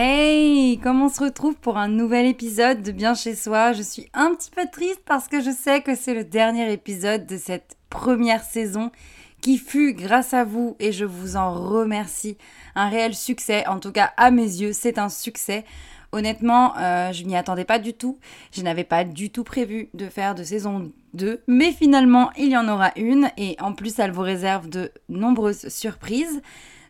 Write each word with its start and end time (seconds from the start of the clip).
Hey, 0.00 0.78
comment 0.80 1.06
on 1.06 1.08
se 1.08 1.24
retrouve 1.24 1.56
pour 1.56 1.76
un 1.76 1.88
nouvel 1.88 2.24
épisode 2.24 2.82
de 2.82 2.92
Bien 2.92 3.14
chez 3.14 3.34
soi? 3.34 3.72
Je 3.72 3.82
suis 3.82 4.08
un 4.14 4.32
petit 4.32 4.48
peu 4.48 4.62
triste 4.70 5.02
parce 5.04 5.26
que 5.26 5.40
je 5.40 5.50
sais 5.50 5.82
que 5.82 5.96
c'est 5.96 6.14
le 6.14 6.22
dernier 6.22 6.72
épisode 6.72 7.26
de 7.26 7.36
cette 7.36 7.76
première 7.90 8.44
saison 8.44 8.92
qui 9.40 9.58
fut, 9.58 9.94
grâce 9.94 10.34
à 10.34 10.44
vous, 10.44 10.76
et 10.78 10.92
je 10.92 11.04
vous 11.04 11.34
en 11.34 11.52
remercie, 11.52 12.36
un 12.76 12.88
réel 12.88 13.12
succès. 13.12 13.66
En 13.66 13.80
tout 13.80 13.90
cas, 13.90 14.12
à 14.16 14.30
mes 14.30 14.44
yeux, 14.44 14.72
c'est 14.72 14.98
un 14.98 15.08
succès. 15.08 15.64
Honnêtement, 16.12 16.78
euh, 16.78 17.10
je 17.10 17.24
n'y 17.24 17.36
attendais 17.36 17.64
pas 17.64 17.80
du 17.80 17.92
tout. 17.92 18.20
Je 18.52 18.62
n'avais 18.62 18.84
pas 18.84 19.02
du 19.02 19.30
tout 19.30 19.42
prévu 19.42 19.88
de 19.94 20.06
faire 20.08 20.36
de 20.36 20.44
saison 20.44 20.92
2. 21.14 21.42
Mais 21.48 21.72
finalement, 21.72 22.30
il 22.38 22.50
y 22.50 22.56
en 22.56 22.68
aura 22.68 22.92
une. 22.94 23.32
Et 23.36 23.56
en 23.58 23.72
plus, 23.72 23.98
elle 23.98 24.12
vous 24.12 24.22
réserve 24.22 24.68
de 24.68 24.92
nombreuses 25.08 25.66
surprises. 25.66 26.40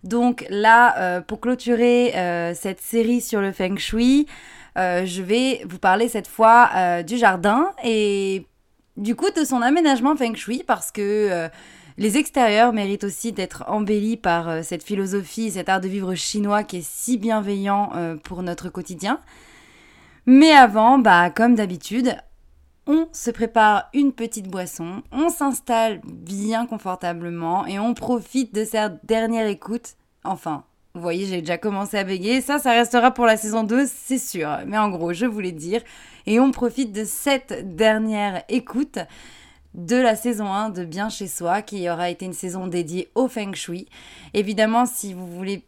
Donc 0.08 0.44
là, 0.50 0.98
euh, 0.98 1.20
pour 1.20 1.40
clôturer 1.40 2.16
euh, 2.16 2.54
cette 2.54 2.80
série 2.80 3.20
sur 3.20 3.40
le 3.40 3.52
feng 3.52 3.76
shui, 3.76 4.26
je 4.76 5.22
vais 5.22 5.64
vous 5.68 5.80
parler 5.80 6.08
cette 6.08 6.28
fois 6.28 7.02
du 7.02 7.16
jardin 7.16 7.72
et 7.82 8.46
du 8.96 9.16
coup 9.16 9.28
de 9.36 9.42
son 9.42 9.60
aménagement 9.60 10.14
feng 10.14 10.36
shui 10.36 10.62
parce 10.64 10.92
que 10.92 11.50
les 11.98 12.16
extérieurs 12.16 12.72
méritent 12.72 13.02
aussi 13.02 13.32
d'être 13.32 13.64
embellis 13.66 14.16
par 14.16 14.48
euh, 14.48 14.60
cette 14.62 14.84
philosophie, 14.84 15.50
cet 15.50 15.68
art 15.68 15.80
de 15.80 15.88
vivre 15.88 16.14
chinois 16.14 16.62
qui 16.62 16.76
est 16.76 16.88
si 16.88 17.18
bienveillant 17.18 17.90
euh, 17.96 18.14
pour 18.14 18.44
notre 18.44 18.68
quotidien. 18.68 19.20
Mais 20.24 20.52
avant, 20.52 21.00
bah, 21.00 21.30
comme 21.30 21.56
d'habitude, 21.56 22.16
on 22.88 23.06
se 23.12 23.30
prépare 23.30 23.90
une 23.92 24.12
petite 24.12 24.48
boisson, 24.48 25.02
on 25.12 25.28
s'installe 25.28 26.00
bien 26.04 26.66
confortablement 26.66 27.66
et 27.66 27.78
on 27.78 27.92
profite 27.92 28.54
de 28.54 28.64
cette 28.64 29.04
dernière 29.04 29.46
écoute. 29.46 29.94
Enfin, 30.24 30.64
vous 30.94 31.02
voyez, 31.02 31.26
j'ai 31.26 31.40
déjà 31.40 31.58
commencé 31.58 31.98
à 31.98 32.02
bégayer. 32.02 32.40
Ça, 32.40 32.58
ça 32.58 32.72
restera 32.72 33.12
pour 33.12 33.26
la 33.26 33.36
saison 33.36 33.62
2, 33.62 33.86
c'est 33.86 34.18
sûr. 34.18 34.48
Mais 34.66 34.78
en 34.78 34.88
gros, 34.88 35.12
je 35.12 35.26
voulais 35.26 35.52
dire. 35.52 35.82
Et 36.26 36.40
on 36.40 36.50
profite 36.50 36.92
de 36.92 37.04
cette 37.04 37.76
dernière 37.76 38.42
écoute 38.48 38.98
de 39.74 39.96
la 39.96 40.16
saison 40.16 40.46
1 40.46 40.70
de 40.70 40.84
Bien 40.84 41.10
chez 41.10 41.28
soi, 41.28 41.60
qui 41.60 41.88
aura 41.90 42.08
été 42.08 42.24
une 42.24 42.32
saison 42.32 42.66
dédiée 42.66 43.10
au 43.14 43.28
feng 43.28 43.52
shui. 43.54 43.86
Évidemment, 44.32 44.86
si 44.86 45.12
vous 45.12 45.26
voulez 45.26 45.62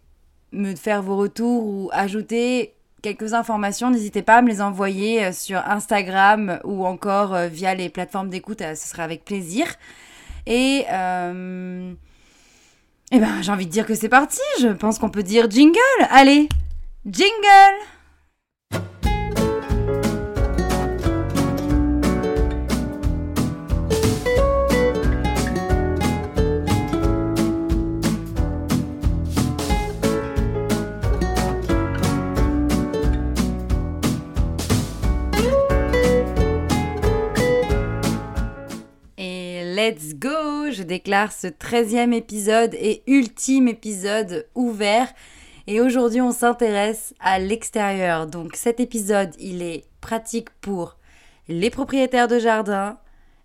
me 0.53 0.75
faire 0.75 1.03
vos 1.03 1.17
retours 1.17 1.65
ou 1.65 1.91
ajouter 1.93 2.75
quelques 3.03 3.35
informations, 3.35 3.91
n'hésitez 3.91 4.23
pas 4.23 4.37
à 4.37 4.43
me 4.43 4.49
les 4.49 4.63
envoyer 4.63 5.25
euh, 5.25 5.33
sur 5.33 5.59
Instagram 5.67 6.61
ou 6.65 6.87
encore 6.87 7.35
euh, 7.35 7.49
via 7.49 7.75
les 7.75 7.89
plateformes 7.89 8.29
d'écoute, 8.29 8.63
euh, 8.63 8.75
ce 8.75 8.89
sera 8.89 9.03
avec 9.03 9.25
plaisir. 9.25 9.67
Et, 10.47 10.85
eh 10.89 10.93
ben, 13.19 13.43
j'ai 13.43 13.53
envie 13.53 13.67
de 13.67 13.71
dire 13.71 13.87
que 13.87 13.95
c'est 13.95 14.09
parti, 14.09 14.41
je 14.61 14.69
pense 14.69 14.99
qu'on 14.99 15.11
peut 15.11 15.23
dire 15.23 15.51
jingle. 15.51 15.79
Allez, 16.11 16.49
jingle 17.07 17.77
let's 39.91 40.15
go 40.15 40.71
Je 40.71 40.85
déclare 40.85 41.33
ce 41.33 41.49
13e 41.49 42.13
épisode 42.13 42.75
et 42.75 43.03
ultime 43.09 43.67
épisode 43.67 44.47
ouvert. 44.55 45.09
Et 45.67 45.81
aujourd'hui, 45.81 46.21
on 46.21 46.31
s'intéresse 46.31 47.13
à 47.19 47.41
l'extérieur. 47.41 48.29
Donc 48.29 48.55
cet 48.55 48.79
épisode, 48.79 49.35
il 49.41 49.63
est 49.63 49.85
pratique 50.01 50.51
pour 50.61 50.97
les 51.49 51.71
propriétaires 51.71 52.29
de 52.29 52.39
jardins, 52.39 52.99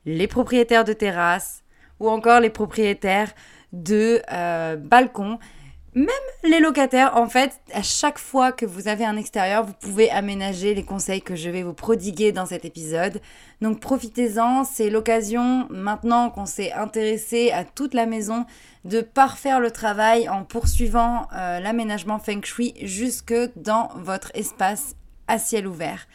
les 0.06 0.28
propriétaires 0.28 0.84
de 0.84 0.94
terrasses 0.94 1.64
ou 2.00 2.10
encore 2.10 2.42
les 2.42 2.52
propriétaires 2.52 3.34
de 3.74 4.22
euh, 4.32 4.76
balcons 4.76 5.40
même 5.96 6.10
les 6.44 6.60
locataires, 6.60 7.16
en 7.16 7.28
fait, 7.30 7.60
à 7.74 7.82
chaque 7.82 8.20
fois 8.20 8.52
que 8.52 8.66
vous 8.66 8.90
avez 8.90 9.06
un 9.06 9.16
extérieur, 9.16 9.66
vous 9.66 9.74
pouvez 9.74 10.12
aménager 10.12 10.76
les 10.76 10.84
conseils 10.84 11.22
que 11.22 11.36
je 11.36 11.50
vais 11.50 11.64
vous 11.64 11.74
prodiguer 11.74 12.34
dans 12.34 12.46
cet 12.46 12.66
épisode. 12.66 13.22
Donc 13.62 13.80
profitez-en, 13.80 14.66
c'est 14.66 14.90
l'occasion, 14.90 15.68
maintenant 15.70 16.30
qu'on 16.30 16.46
s'est 16.46 16.74
intéressé 16.74 17.52
à 17.52 17.64
toute 17.64 17.94
la 17.94 18.06
maison, 18.06 18.46
de 18.84 19.02
parfaire 19.02 19.60
le 19.60 19.72
travail 19.72 20.30
en 20.30 20.44
poursuivant 20.44 21.28
euh, 21.34 21.60
l'aménagement 21.60 22.20
feng 22.20 22.44
shui 22.44 22.74
jusque 22.82 23.34
dans 23.56 23.90
votre 23.96 24.32
espace 24.36 24.96
à 25.28 25.40
ciel 25.40 25.66
ouvert. 25.66 26.08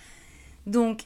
Donc, 0.66 1.04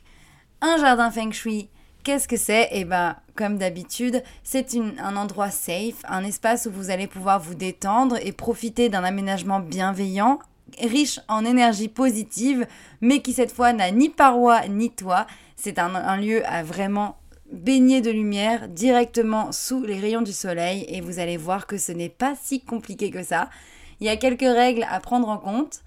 un 0.61 0.77
jardin 0.79 1.11
feng 1.11 1.31
shui, 1.31 1.71
Qu'est-ce 2.05 2.29
que 2.29 2.37
c'est? 2.37 2.69
Eh 2.71 2.85
bien, 2.85 3.17
comme 3.35 3.59
d'habitude, 3.59 4.23
c'est 4.43 4.75
un 4.99 5.17
endroit 5.17 5.51
safe, 5.51 6.03
un 6.09 6.25
espace 6.25 6.67
où 6.67 6.71
vous 6.71 6.91
allez 6.91 7.07
pouvoir 7.07 7.41
vous 7.41 7.55
détendre 7.55 8.17
et 8.23 8.33
profiter 8.33 8.89
d'un 8.89 9.05
aménagement 9.05 9.61
bienveillant, 9.61 10.39
riche 10.81 11.21
en 11.29 11.45
énergie 11.45 11.89
positive, 11.89 12.67
mais 13.01 13.21
qui 13.21 13.33
cette 13.33 13.53
fois 13.53 13.73
n'a 13.73 13.91
ni 13.91 14.09
paroi 14.09 14.67
ni 14.69 14.91
toit. 14.91 15.27
C'est 15.57 15.79
un, 15.79 16.17
lieu 16.17 16.47
à 16.47 16.63
vraiment 16.63 17.17
baigner 17.53 18.01
de 18.01 18.11
lumière 18.11 18.69
directement 18.69 19.53
sous 19.53 19.83
les 19.83 19.99
rayons 19.99 20.23
du 20.23 20.33
soleil 20.33 20.85
et 20.89 21.01
vous 21.01 21.19
allez 21.19 21.37
voir 21.37 21.67
que 21.67 21.79
ce 21.79 21.93
n'est 21.93 22.09
pas 22.09 22.35
si 22.41 22.61
compliqué 22.61 23.11
que 23.11 23.23
ça. 23.23 23.51
Il 24.01 24.07
y 24.07 24.11
a 24.11 24.17
quelques 24.17 24.41
règles 24.41 24.87
à 24.91 25.01
prendre 25.01 25.29
en 25.29 25.39
compte. 25.39 25.81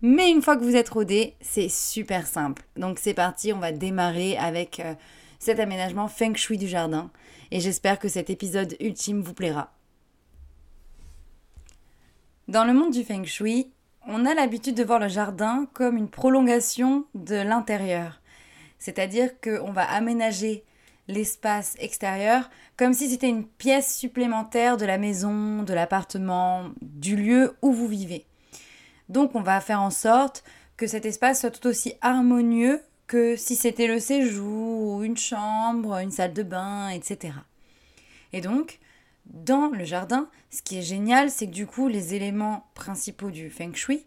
Mais 0.00 0.30
une 0.30 0.42
fois 0.42 0.56
que 0.56 0.62
vous 0.62 0.76
êtes 0.76 0.90
rodé, 0.90 1.34
c'est 1.40 1.68
super 1.68 2.26
simple. 2.26 2.62
Donc 2.76 3.00
c'est 3.00 3.14
parti, 3.14 3.52
on 3.52 3.58
va 3.58 3.72
démarrer 3.72 4.36
avec 4.36 4.78
euh, 4.78 4.94
cet 5.38 5.60
aménagement 5.60 6.08
feng 6.08 6.34
shui 6.34 6.58
du 6.58 6.68
jardin 6.68 7.10
et 7.50 7.60
j'espère 7.60 7.98
que 7.98 8.08
cet 8.08 8.30
épisode 8.30 8.76
ultime 8.80 9.20
vous 9.20 9.34
plaira. 9.34 9.72
Dans 12.48 12.64
le 12.64 12.72
monde 12.72 12.92
du 12.92 13.04
feng 13.04 13.24
shui, 13.24 13.70
on 14.06 14.24
a 14.24 14.34
l'habitude 14.34 14.74
de 14.74 14.84
voir 14.84 14.98
le 14.98 15.08
jardin 15.08 15.68
comme 15.74 15.96
une 15.96 16.08
prolongation 16.08 17.04
de 17.14 17.36
l'intérieur. 17.36 18.20
C'est-à-dire 18.78 19.38
qu'on 19.40 19.72
va 19.72 19.82
aménager 19.82 20.64
l'espace 21.08 21.74
extérieur 21.78 22.48
comme 22.76 22.94
si 22.94 23.08
c'était 23.10 23.28
une 23.28 23.46
pièce 23.46 23.96
supplémentaire 23.96 24.76
de 24.76 24.86
la 24.86 24.98
maison, 24.98 25.62
de 25.62 25.74
l'appartement, 25.74 26.70
du 26.80 27.16
lieu 27.16 27.56
où 27.60 27.72
vous 27.72 27.88
vivez. 27.88 28.24
Donc 29.08 29.34
on 29.34 29.42
va 29.42 29.60
faire 29.60 29.82
en 29.82 29.90
sorte 29.90 30.44
que 30.76 30.86
cet 30.86 31.06
espace 31.06 31.40
soit 31.40 31.50
tout 31.50 31.66
aussi 31.66 31.94
harmonieux 32.00 32.80
que 33.08 33.36
si 33.36 33.56
c'était 33.56 33.86
le 33.86 33.98
séjour, 33.98 35.02
une 35.02 35.16
chambre, 35.16 35.94
une 35.96 36.10
salle 36.10 36.34
de 36.34 36.42
bain, 36.42 36.90
etc. 36.90 37.34
Et 38.32 38.40
donc, 38.40 38.78
dans 39.26 39.68
le 39.68 39.84
jardin, 39.84 40.28
ce 40.50 40.62
qui 40.62 40.78
est 40.78 40.82
génial, 40.82 41.30
c'est 41.30 41.46
que 41.46 41.52
du 41.52 41.66
coup, 41.66 41.88
les 41.88 42.14
éléments 42.14 42.66
principaux 42.74 43.30
du 43.30 43.50
feng 43.50 43.74
shui 43.74 44.06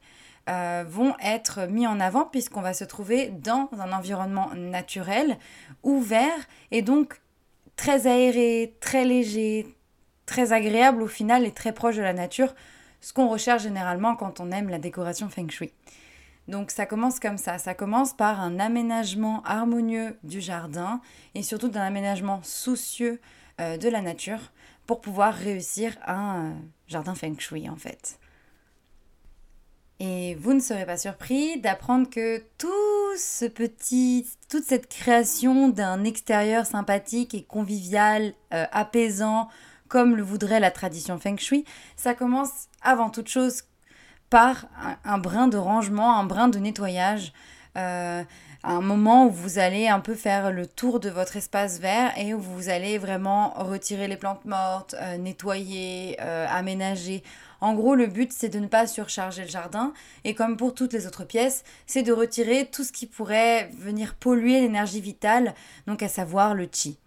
euh, 0.49 0.85
vont 0.87 1.15
être 1.23 1.67
mis 1.67 1.85
en 1.87 1.99
avant 1.99 2.25
puisqu'on 2.25 2.61
va 2.61 2.73
se 2.73 2.83
trouver 2.83 3.29
dans 3.29 3.69
un 3.77 3.91
environnement 3.91 4.51
naturel, 4.55 5.37
ouvert 5.83 6.47
et 6.69 6.81
donc 6.81 7.21
très 7.75 8.05
aéré, 8.05 8.75
très 8.79 9.03
léger, 9.03 9.67
très 10.27 10.53
agréable 10.53 11.01
au 11.01 11.07
final 11.07 11.45
et 11.45 11.51
très 11.51 11.73
proche 11.73 11.95
de 11.95 12.01
la 12.01 12.13
nature, 12.13 12.53
ce 13.01 13.13
qu'on 13.13 13.27
recherche 13.27 13.63
généralement 13.63 14.15
quand 14.15 14.39
on 14.39 14.51
aime 14.51 14.69
la 14.69 14.79
décoration 14.79 15.29
feng 15.29 15.49
shui. 15.49 15.71
Donc 16.47 16.71
ça 16.71 16.85
commence 16.85 17.19
comme 17.19 17.37
ça, 17.37 17.57
ça 17.57 17.73
commence 17.73 18.13
par 18.13 18.41
un 18.41 18.59
aménagement 18.59 19.41
harmonieux 19.43 20.17
du 20.23 20.41
jardin 20.41 21.01
et 21.35 21.43
surtout 21.43 21.69
d'un 21.69 21.81
aménagement 21.81 22.41
soucieux 22.43 23.21
euh, 23.59 23.77
de 23.77 23.89
la 23.89 24.01
nature 24.01 24.51
pour 24.87 25.01
pouvoir 25.01 25.33
réussir 25.33 25.95
un 26.05 26.45
euh, 26.45 26.53
jardin 26.87 27.15
feng 27.15 27.37
shui 27.37 27.69
en 27.69 27.75
fait. 27.75 28.19
Et 29.99 30.33
vous 30.33 30.53
ne 30.53 30.59
serez 30.59 30.87
pas 30.87 30.97
surpris 30.97 31.61
d'apprendre 31.61 32.09
que 32.09 32.39
tout 32.57 33.17
ce 33.17 33.45
petit, 33.45 34.27
toute 34.49 34.63
cette 34.63 34.89
création 34.89 35.69
d'un 35.69 36.03
extérieur 36.03 36.65
sympathique 36.65 37.35
et 37.35 37.43
convivial, 37.43 38.33
euh, 38.51 38.65
apaisant, 38.71 39.47
comme 39.89 40.15
le 40.15 40.23
voudrait 40.23 40.59
la 40.59 40.71
tradition 40.71 41.19
feng 41.19 41.37
shui, 41.37 41.65
ça 41.97 42.15
commence 42.15 42.67
avant 42.81 43.11
toute 43.11 43.27
chose 43.27 43.61
par 44.31 44.65
un, 45.03 45.17
brin 45.19 45.47
de 45.47 45.57
rangement, 45.57 46.17
un 46.17 46.23
brin 46.23 46.47
de 46.47 46.57
nettoyage. 46.57 47.33
Euh, 47.77 48.23
un 48.63 48.81
moment 48.81 49.25
où 49.25 49.31
vous 49.31 49.59
allez 49.59 49.87
un 49.87 49.99
peu 49.99 50.13
faire 50.13 50.51
le 50.51 50.67
tour 50.67 50.99
de 50.99 51.09
votre 51.09 51.35
espace 51.35 51.79
vert 51.79 52.13
et 52.17 52.33
où 52.33 52.39
vous 52.39 52.69
allez 52.69 52.97
vraiment 52.97 53.53
retirer 53.55 54.07
les 54.07 54.17
plantes 54.17 54.45
mortes, 54.45 54.95
euh, 55.01 55.17
nettoyer, 55.17 56.17
euh, 56.21 56.47
aménager. 56.49 57.23
En 57.59 57.73
gros, 57.73 57.93
le 57.93 58.07
but, 58.07 58.31
c'est 58.31 58.49
de 58.49 58.59
ne 58.59 58.67
pas 58.67 58.87
surcharger 58.87 59.43
le 59.43 59.49
jardin. 59.49 59.93
Et 60.23 60.33
comme 60.33 60.57
pour 60.57 60.73
toutes 60.73 60.93
les 60.93 61.07
autres 61.07 61.25
pièces, 61.25 61.63
c'est 61.85 62.03
de 62.03 62.13
retirer 62.13 62.65
tout 62.65 62.83
ce 62.83 62.91
qui 62.91 63.07
pourrait 63.07 63.69
venir 63.77 64.15
polluer 64.15 64.61
l'énergie 64.61 65.01
vitale, 65.01 65.53
donc 65.87 66.03
à 66.03 66.07
savoir 66.07 66.55
le 66.55 66.69
chi. 66.71 66.97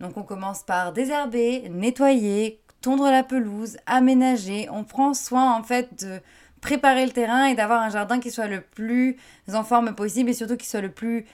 Donc 0.00 0.16
on 0.16 0.22
commence 0.22 0.62
par 0.62 0.92
désherber, 0.92 1.68
nettoyer, 1.70 2.60
tondre 2.80 3.08
la 3.10 3.22
pelouse, 3.22 3.76
aménager. 3.86 4.68
On 4.70 4.82
prend 4.82 5.14
soin 5.14 5.54
en 5.54 5.62
fait 5.62 6.04
de 6.04 6.20
préparer 6.62 7.04
le 7.04 7.12
terrain 7.12 7.44
et 7.46 7.54
d'avoir 7.54 7.82
un 7.82 7.90
jardin 7.90 8.20
qui 8.20 8.30
soit 8.30 8.46
le 8.46 8.62
plus 8.62 9.18
en 9.52 9.64
forme 9.64 9.94
possible 9.94 10.30
et 10.30 10.32
surtout 10.32 10.56
qui 10.56 10.66
soit 10.66 10.80
le 10.80 10.90
plus, 10.90 11.26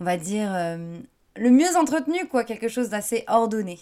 on 0.00 0.04
va 0.04 0.16
dire, 0.16 0.50
euh, 0.52 0.98
le 1.36 1.50
mieux 1.50 1.76
entretenu, 1.76 2.26
quoi, 2.26 2.42
quelque 2.42 2.66
chose 2.66 2.88
d'assez 2.88 3.22
ordonné. 3.28 3.78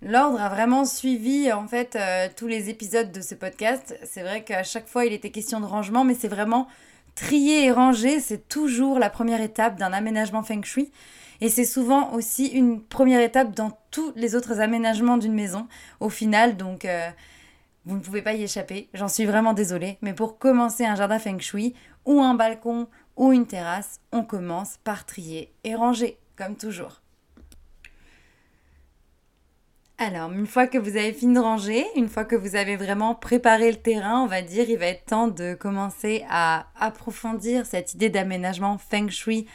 L'ordre 0.00 0.40
a 0.40 0.48
vraiment 0.48 0.86
suivi 0.86 1.52
en 1.52 1.68
fait 1.68 1.94
euh, 1.94 2.28
tous 2.34 2.46
les 2.46 2.70
épisodes 2.70 3.12
de 3.12 3.20
ce 3.20 3.34
podcast. 3.34 3.98
C'est 4.04 4.22
vrai 4.22 4.42
qu'à 4.42 4.62
chaque 4.62 4.88
fois 4.88 5.04
il 5.04 5.12
était 5.12 5.30
question 5.30 5.60
de 5.60 5.66
rangement, 5.66 6.04
mais 6.04 6.14
c'est 6.14 6.28
vraiment 6.28 6.68
trier 7.16 7.66
et 7.66 7.70
ranger, 7.70 8.18
c'est 8.20 8.48
toujours 8.48 8.98
la 8.98 9.10
première 9.10 9.42
étape 9.42 9.78
d'un 9.78 9.92
aménagement 9.92 10.42
feng 10.42 10.62
shui. 10.62 10.90
Et 11.42 11.50
c'est 11.50 11.64
souvent 11.64 12.12
aussi 12.12 12.46
une 12.46 12.82
première 12.82 13.20
étape 13.20 13.54
dans 13.54 13.76
tous 13.90 14.12
les 14.16 14.34
autres 14.34 14.60
aménagements 14.60 15.18
d'une 15.18 15.34
maison 15.34 15.68
au 15.98 16.08
final. 16.08 16.56
Donc 16.56 16.86
euh, 16.86 17.10
vous 17.86 17.96
ne 17.96 18.00
pouvez 18.00 18.22
pas 18.22 18.34
y 18.34 18.42
échapper. 18.42 18.88
J'en 18.94 19.08
suis 19.08 19.24
vraiment 19.24 19.54
désolée. 19.54 19.98
Mais 20.02 20.12
pour 20.12 20.38
commencer 20.38 20.84
un 20.84 20.94
jardin 20.94 21.18
feng 21.18 21.38
shui 21.38 21.74
ou 22.04 22.20
un 22.20 22.34
balcon 22.34 22.88
ou 23.16 23.32
une 23.32 23.46
terrasse, 23.46 24.00
on 24.12 24.22
commence 24.22 24.78
par 24.84 25.06
trier 25.06 25.52
et 25.64 25.74
ranger, 25.74 26.18
comme 26.36 26.56
toujours. 26.56 27.00
Alors, 30.02 30.32
une 30.32 30.46
fois 30.46 30.66
que 30.66 30.78
vous 30.78 30.96
avez 30.96 31.12
fini 31.12 31.34
de 31.34 31.40
ranger, 31.40 31.84
une 31.94 32.08
fois 32.08 32.24
que 32.24 32.34
vous 32.34 32.56
avez 32.56 32.76
vraiment 32.76 33.14
préparé 33.14 33.70
le 33.70 33.76
terrain, 33.76 34.22
on 34.22 34.26
va 34.26 34.40
dire, 34.40 34.70
il 34.70 34.78
va 34.78 34.86
être 34.86 35.04
temps 35.04 35.28
de 35.28 35.52
commencer 35.52 36.24
à 36.30 36.68
approfondir 36.80 37.66
cette 37.66 37.92
idée 37.92 38.08
d'aménagement 38.08 38.78
feng 38.78 39.10
shui 39.10 39.46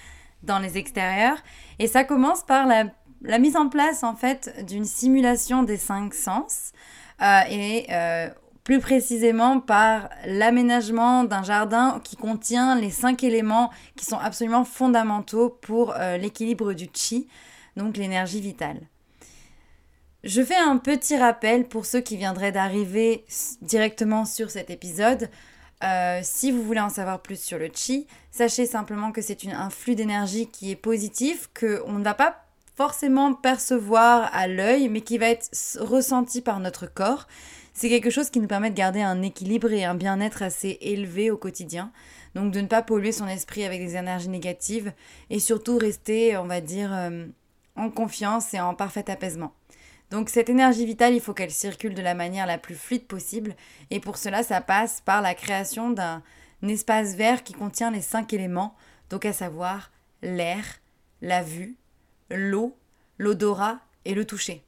dans 0.44 0.60
les 0.60 0.78
extérieurs. 0.78 1.40
Et 1.80 1.88
ça 1.88 2.04
commence 2.04 2.44
par 2.44 2.68
la, 2.68 3.40
mise 3.40 3.56
en 3.56 3.70
place, 3.70 4.04
en 4.04 4.16
fait, 4.16 4.64
d'une 4.68 4.86
simulation 4.86 5.64
des 5.64 5.78
cinq 5.78 6.14
sens. 6.14 6.74
Euh, 7.22 7.42
et 7.50 7.86
euh, 7.92 8.30
plus 8.64 8.80
précisément 8.80 9.60
par 9.60 10.10
l'aménagement 10.26 11.24
d'un 11.24 11.44
jardin 11.44 12.02
qui 12.04 12.16
contient 12.16 12.76
les 12.76 12.90
cinq 12.90 13.24
éléments 13.24 13.72
qui 13.96 14.06
sont 14.06 14.18
absolument 14.18 14.66
fondamentaux 14.66 15.50
pour 15.50 15.94
euh, 15.96 16.18
l'équilibre 16.18 16.74
du 16.74 16.90
chi, 16.94 17.28
donc 17.78 17.98
l'énergie 17.98 18.42
vitale. 18.42 18.82
Je 20.24 20.42
fais 20.42 20.56
un 20.56 20.78
petit 20.78 21.16
rappel 21.16 21.68
pour 21.68 21.86
ceux 21.86 22.02
qui 22.02 22.18
viendraient 22.18 22.52
d'arriver 22.52 23.26
directement 23.62 24.26
sur 24.26 24.50
cet 24.50 24.72
épisode. 24.72 25.30
Si 26.24 26.52
vous 26.52 26.64
voulez 26.64 26.80
en 26.80 26.90
savoir 26.90 27.22
plus 27.22 27.40
sur 27.40 27.60
le 27.60 27.70
chi, 27.72 28.08
sachez 28.32 28.66
simplement 28.66 29.12
que 29.12 29.22
c'est 29.22 29.46
un 29.46 29.70
flux 29.70 29.94
d'énergie 29.94 30.48
qui 30.48 30.72
est 30.72 30.76
positif, 30.76 31.52
qu'on 31.54 31.92
ne 31.92 32.04
va 32.04 32.16
pas 32.16 32.45
forcément 32.76 33.34
percevoir 33.34 34.30
à 34.34 34.48
l'œil, 34.48 34.90
mais 34.90 35.02
qui 35.02 35.18
va 35.18 35.30
être 35.30 35.50
ressenti 35.80 36.42
par 36.42 36.60
notre 36.60 36.86
corps. 36.86 37.28
C'est 37.74 37.90
quelque 37.90 38.10
chose 38.10 38.30
qui 38.30 38.40
nous 38.40 38.48
permet 38.48 38.70
de 38.70 38.76
garder 38.76 39.02
un 39.02 39.22
équilibre 39.22 39.72
et 39.72 39.84
un 39.84 39.96
bien-être 39.96 40.44
assez 40.44 40.78
élevé 40.82 41.32
au 41.32 41.38
quotidien. 41.38 41.92
Donc 42.36 42.52
de 42.52 42.62
ne 42.62 42.68
pas 42.68 42.82
polluer 42.82 43.12
son 43.12 43.28
esprit 43.28 43.64
avec 43.64 43.80
des 43.80 43.96
énergies 43.96 44.30
négatives 44.30 44.92
et 45.30 45.40
surtout 45.40 45.78
rester, 45.78 46.38
on 46.38 46.46
va 46.46 46.62
dire, 46.62 46.94
euh, 46.94 47.26
en 47.76 47.90
confiance 47.90 48.54
et 48.54 48.60
en 48.60 48.76
parfait 48.76 49.10
apaisement. 49.10 49.54
Donc 50.12 50.30
cette 50.30 50.50
énergie 50.50 50.86
vitale, 50.86 51.14
il 51.14 51.22
faut 51.22 51.34
qu'elle 51.34 51.52
circule 51.52 51.96
de 51.96 52.02
la 52.02 52.14
manière 52.14 52.46
la 52.46 52.58
plus 52.58 52.76
fluide 52.76 53.08
possible. 53.08 53.56
Et 53.90 54.00
pour 54.00 54.18
cela, 54.18 54.44
ça 54.44 54.62
passe 54.62 55.02
par 55.02 55.22
la 55.22 55.34
création 55.34 55.90
d'un 55.90 56.22
espace 56.62 57.16
vert 57.16 57.44
qui 57.44 57.54
contient 57.54 57.92
les 57.92 58.02
cinq 58.02 58.34
éléments, 58.34 58.76
donc 59.10 59.26
à 59.26 59.34
savoir 59.34 59.92
l'air, 60.22 60.64
la 61.22 61.42
vue, 61.42 61.78
l'eau, 62.30 62.76
l'odorat 63.18 63.80
et 64.06 64.14
le 64.14 64.26
toucher. 64.26 64.64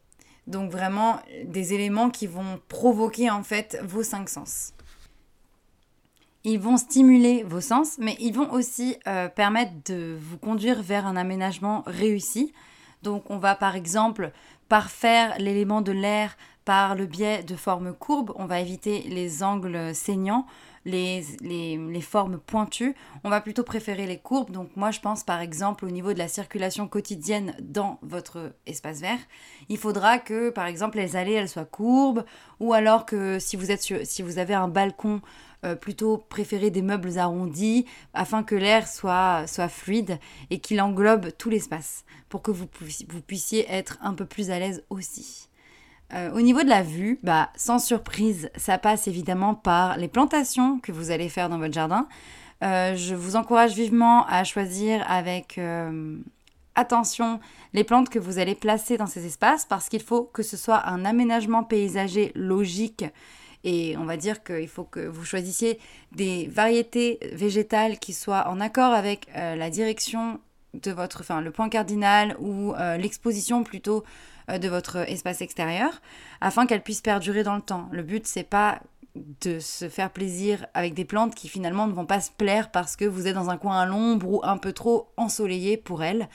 Donc 0.48 0.72
vraiment 0.72 1.20
des 1.44 1.74
éléments 1.74 2.10
qui 2.10 2.26
vont 2.26 2.60
provoquer 2.70 3.30
en 3.30 3.44
fait 3.44 3.80
vos 3.84 4.04
cinq 4.04 4.30
sens. 4.30 4.74
Ils 6.44 6.60
vont 6.60 6.78
stimuler 6.78 7.44
vos 7.44 7.60
sens, 7.60 7.98
mais 7.98 8.16
ils 8.20 8.34
vont 8.34 8.52
aussi 8.54 8.96
euh, 9.08 9.28
permettre 9.28 9.74
de 9.86 10.18
vous 10.18 10.38
conduire 10.38 10.82
vers 10.82 11.06
un 11.06 11.18
aménagement 11.18 11.84
réussi. 11.86 12.54
Donc 13.04 13.30
on 13.30 13.38
va 13.38 13.56
par 13.56 13.76
exemple 13.76 14.32
parfaire 14.70 15.36
l'élément 15.40 15.82
de 15.82 15.92
l'air 15.92 16.38
par 16.64 16.96
le 16.96 17.06
biais 17.06 17.44
de 17.44 17.56
formes 17.56 17.94
courbes. 17.94 18.32
On 18.36 18.46
va 18.46 18.62
éviter 18.62 19.02
les 19.10 19.44
angles 19.44 19.94
saignants, 19.94 20.46
les, 20.88 21.24
les, 21.42 22.02
formes 22.02 22.40
pointues. 22.40 22.96
On 23.24 23.30
va 23.30 23.42
plutôt 23.42 23.64
préférer 23.64 24.08
les 24.08 24.18
courbes. 24.18 24.52
Donc 24.52 24.70
moi, 24.76 24.92
je 24.92 25.00
pense 25.00 25.24
par 25.24 25.42
exemple 25.42 25.86
au 25.86 25.90
niveau 25.90 26.14
de 26.14 26.18
la 26.18 26.28
circulation 26.28 26.88
quotidienne 26.88 27.54
dans 27.60 28.00
votre 28.02 28.54
espace 28.66 29.02
vert. 29.02 29.20
Il 29.70 29.78
faudra 29.78 30.18
que, 30.18 30.50
par 30.50 30.66
exemple, 30.66 30.98
les 30.98 31.16
allées, 31.16 31.34
elles 31.34 31.50
soient 31.50 31.66
courbes. 31.66 32.24
Ou 32.60 32.74
alors 32.74 33.06
que 33.06 33.38
si 33.38 33.58
vous, 33.58 33.72
êtes 33.72 34.06
si 34.06 34.22
vous 34.22 34.40
avez 34.40 34.54
un 34.54 34.70
balcon 34.70 35.22
euh, 35.66 35.76
plutôt 35.76 36.18
préférer 36.18 36.70
des 36.70 36.82
meubles 36.82 37.18
arrondis 37.18 37.86
afin 38.14 38.44
que 38.44 38.56
l'air 38.56 38.88
soit, 38.88 39.46
soit 39.48 39.70
fluide 39.70 40.20
et 40.50 40.60
qu'il 40.60 40.80
englobe 40.82 41.32
tout 41.38 41.50
l'espace 41.50 42.06
pour 42.30 42.42
que 42.42 42.52
vous, 42.52 42.68
vous 43.10 43.22
puissiez 43.22 43.66
être 43.70 43.98
un 44.02 44.14
peu 44.14 44.26
plus 44.26 44.52
à 44.52 44.60
l'aise 44.60 44.84
aussi. 44.90 45.47
Euh, 46.14 46.32
au 46.32 46.42
niveau 46.42 46.64
de 46.64 46.70
la 46.70 46.84
vue, 46.84 47.20
bah, 47.24 47.50
sans 47.56 47.80
surprise, 47.80 48.50
ça 48.56 48.78
passe 48.78 49.08
évidemment 49.08 49.56
par 49.56 49.98
les 49.98 50.08
plantations 50.08 50.80
que 50.80 50.92
vous 50.92 51.12
allez 51.12 51.30
faire 51.30 51.50
dans 51.50 51.58
votre 51.58 51.74
jardin. 51.74 52.08
Euh, 52.64 52.96
je 52.96 53.14
vous 53.14 53.36
encourage 53.36 53.74
vivement 53.74 54.26
à 54.28 54.44
choisir 54.44 55.04
avec 55.10 55.60
attention 56.76 57.40
les 57.74 57.84
plantes 57.84 58.10
que 58.10 58.20
vous 58.20 58.40
allez 58.40 58.56
placer 58.56 58.98
dans 58.98 59.08
ces 59.08 59.26
espaces 59.26 59.66
parce 59.66 59.90
qu'il 59.90 60.02
faut 60.02 60.24
que 60.24 60.44
ce 60.44 60.56
soit 60.56 60.88
un 60.88 61.06
aménagement 61.06 61.64
paysager 61.64 62.32
logique 62.36 63.04
et 63.64 63.98
on 63.98 64.06
va 64.06 64.16
dire 64.16 64.44
qu'il 64.44 64.68
faut 64.68 64.84
que 64.84 65.06
vous 65.06 65.26
choisissiez 65.26 65.80
des 66.14 66.48
variétés 66.48 67.20
végétales 67.34 68.00
qui 68.00 68.14
soient 68.14 68.48
en 68.48 68.60
accord 68.60 68.94
avec 68.94 69.28
euh, 69.36 69.56
la 69.56 69.70
direction 69.70 70.40
de 70.74 70.92
votre, 70.92 71.22
enfin 71.22 71.42
le 71.42 71.52
point 71.52 71.70
cardinal 71.70 72.36
ou 72.40 72.74
euh, 72.74 72.98
l'exposition 72.98 73.64
plutôt 73.64 74.04
euh, 74.04 74.37
de 74.48 74.68
votre 74.70 74.98
espace 75.10 75.42
extérieur, 75.42 76.02
afin 76.42 76.66
qu'elles 76.66 76.84
puissent 76.84 77.02
perdurer 77.02 77.44
dans 77.44 77.56
le 77.56 77.62
temps. 77.62 77.90
Le 77.92 78.04
but 78.04 78.26
c'est 78.26 78.44
pas 78.44 78.82
de 79.42 79.60
se 79.60 79.90
faire 79.90 80.12
plaisir 80.12 80.66
avec 80.74 80.94
des 80.94 81.06
plantes 81.06 81.36
qui 81.36 81.48
finalement 81.48 81.88
ne 81.88 81.94
vont 81.94 82.06
pas 82.06 82.22
se 82.22 82.32
plaire 82.32 82.72
parce 82.72 82.96
que 82.96 83.06
vous 83.06 83.28
êtes 83.28 83.36
dans 83.36 83.50
un 83.50 83.58
coin 83.58 83.80
à 83.80 83.86
l'ombre 83.86 84.30
ou 84.30 84.42
un 84.44 84.58
peu 84.58 84.74
trop 84.74 85.10
ensoleillé 85.18 85.78
pour 85.78 86.04
elles. 86.04 86.30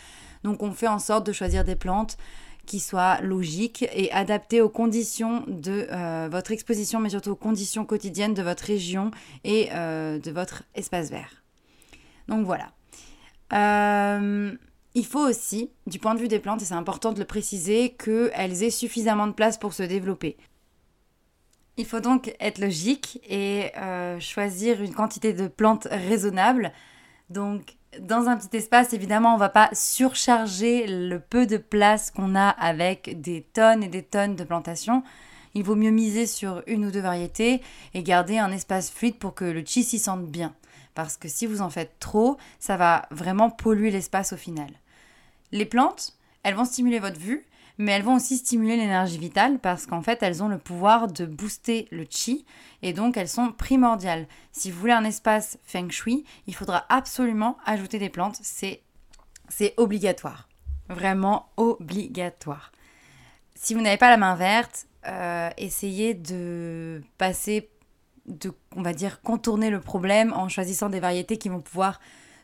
Donc 0.45 0.63
on 0.63 0.73
fait 0.73 0.89
en 0.89 0.99
sorte 0.99 1.27
de 1.27 1.33
choisir 1.33 1.65
des 1.65 1.77
plantes 1.77 2.17
qui 2.67 2.81
soit 2.81 3.21
logique 3.21 3.85
et 3.93 4.13
adapté 4.13 4.61
aux 4.61 4.69
conditions 4.69 5.45
de 5.49 5.87
euh, 5.91 6.29
votre 6.31 6.53
exposition, 6.53 7.01
mais 7.01 7.11
surtout 7.11 7.31
aux 7.31 7.37
conditions 7.37 7.85
quotidiennes 7.85 8.35
de 8.35 8.43
votre 8.43 8.65
région 8.65 9.11
et 9.45 9.69
euh, 9.73 10.19
de 10.19 10.31
votre 10.31 10.63
espace 10.75 11.11
vert. 11.11 11.43
Donc 12.29 12.47
voilà. 12.47 12.71
Euh, 13.53 14.53
il 14.95 15.07
faut 15.07 15.27
aussi, 15.27 15.71
du 15.87 15.99
point 15.99 16.15
de 16.15 16.21
vue 16.21 16.29
des 16.29 16.39
plantes, 16.39 16.63
et 16.63 16.65
c'est 16.65 16.75
important 16.75 17.13
de 17.13 17.19
le 17.19 17.25
préciser, 17.25 17.91
qu'elles 17.91 18.63
aient 18.63 18.71
suffisamment 18.71 19.27
de 19.27 19.33
place 19.33 19.59
pour 19.59 19.73
se 19.73 19.83
développer. 19.83 20.37
Il 21.79 21.87
faut 21.87 22.01
donc 22.01 22.35
être 22.39 22.59
logique 22.59 23.21
et 23.27 23.73
choisir 24.21 24.83
une 24.83 24.95
quantité 24.95 25.33
de 25.33 25.49
plantes 25.49 25.89
raisonnable. 25.91 26.73
Donc 27.31 27.77
dans 27.99 28.29
un 28.29 28.37
petit 28.37 28.57
espace, 28.59 28.93
évidemment, 28.93 29.35
on 29.35 29.39
va 29.39 29.49
pas 29.49 29.71
surcharger 29.73 30.87
le 30.87 31.19
peu 31.19 31.47
de 31.47 31.57
place 31.57 32.11
qu'on 32.11 32.35
a 32.35 32.49
avec 32.49 33.21
des 33.21 33.43
tonnes 33.43 33.83
et 33.83 33.89
des 33.89 34.03
tonnes 34.03 34.37
de 34.37 34.45
plantations. 34.45 35.03
Il 35.55 35.65
vaut 35.65 35.75
mieux 35.75 35.91
miser 35.91 36.27
sur 36.27 36.63
une 36.67 36.85
ou 36.85 36.91
deux 36.91 37.01
variétés 37.01 37.63
et 37.95 38.03
garder 38.03 38.39
un 38.39 38.53
espace 38.53 38.91
fluide 38.91 39.17
pour 39.17 39.35
que 39.35 39.45
le 39.45 39.63
chi 39.65 39.83
s'y 39.83 39.99
sente 39.99 40.27
bien. 40.27 40.55
Parce 40.95 41.17
que 41.17 41.29
si 41.29 41.47
vous 41.47 41.63
en 41.63 41.71
faites 41.71 41.99
trop, 42.01 42.37
ça 42.59 42.77
va 42.77 43.07
vraiment 43.11 43.49
polluer 43.49 43.91
l'espace 43.91 44.35
au 44.35 44.37
final. 44.37 44.69
Les 45.53 45.67
plantes, 45.67 46.17
elles 46.43 46.55
vont 46.55 46.65
stimuler 46.65 46.99
votre 46.99 47.21
vue, 47.21 47.47
mais 47.79 47.93
elles 47.93 48.03
vont 48.03 48.17
aussi 48.17 48.37
stimuler 48.37 48.77
l'énergie 48.77 49.19
vitale 49.19 49.59
parce 49.59 49.87
qu'en 49.87 50.03
fait, 50.03 50.23
elles 50.23 50.43
ont 50.43 50.49
le 50.49 50.59
pouvoir 50.59 51.09
de 51.09 51.27
booster 51.27 51.89
le 51.91 52.07
chi 52.09 52.45
et 52.83 52.93
donc 52.93 53.17
elles 53.17 53.29
sont 53.29 53.53
primordiales. 53.53 54.27
Si 54.53 54.71
vous 54.71 54.81
voulez 54.81 54.93
un 54.93 55.05
espace 55.05 55.59
feng 55.65 55.91
shui, 55.91 56.25
il 56.47 56.55
faudra 56.55 56.85
absolument 56.89 57.57
ajouter 57.65 57.99
des 57.99 58.09
plantes, 58.09 58.39
c'est 58.43 58.83
obligatoire. 59.77 60.49
Vraiment 60.89 61.51
obligatoire. 61.57 62.73
Si 63.55 63.75
vous 63.75 63.81
n'avez 63.81 63.97
pas 63.97 64.11
la 64.11 64.17
main 64.17 64.35
verte, 64.35 64.87
euh, 65.07 65.51
essayez 65.57 66.15
de 66.15 67.03
passer, 67.19 67.71
de, 68.27 68.53
on 68.77 68.83
va 68.83 68.93
dire, 68.93 69.23
contourner 69.23 69.71
le 69.71 69.81
problème 69.81 70.33
en 70.33 70.49
choisissant 70.49 70.89
des 70.89 71.01
variétés 71.01 71.39
qui 71.39 71.49
vont 71.49 71.61
pouvoir 71.61 72.01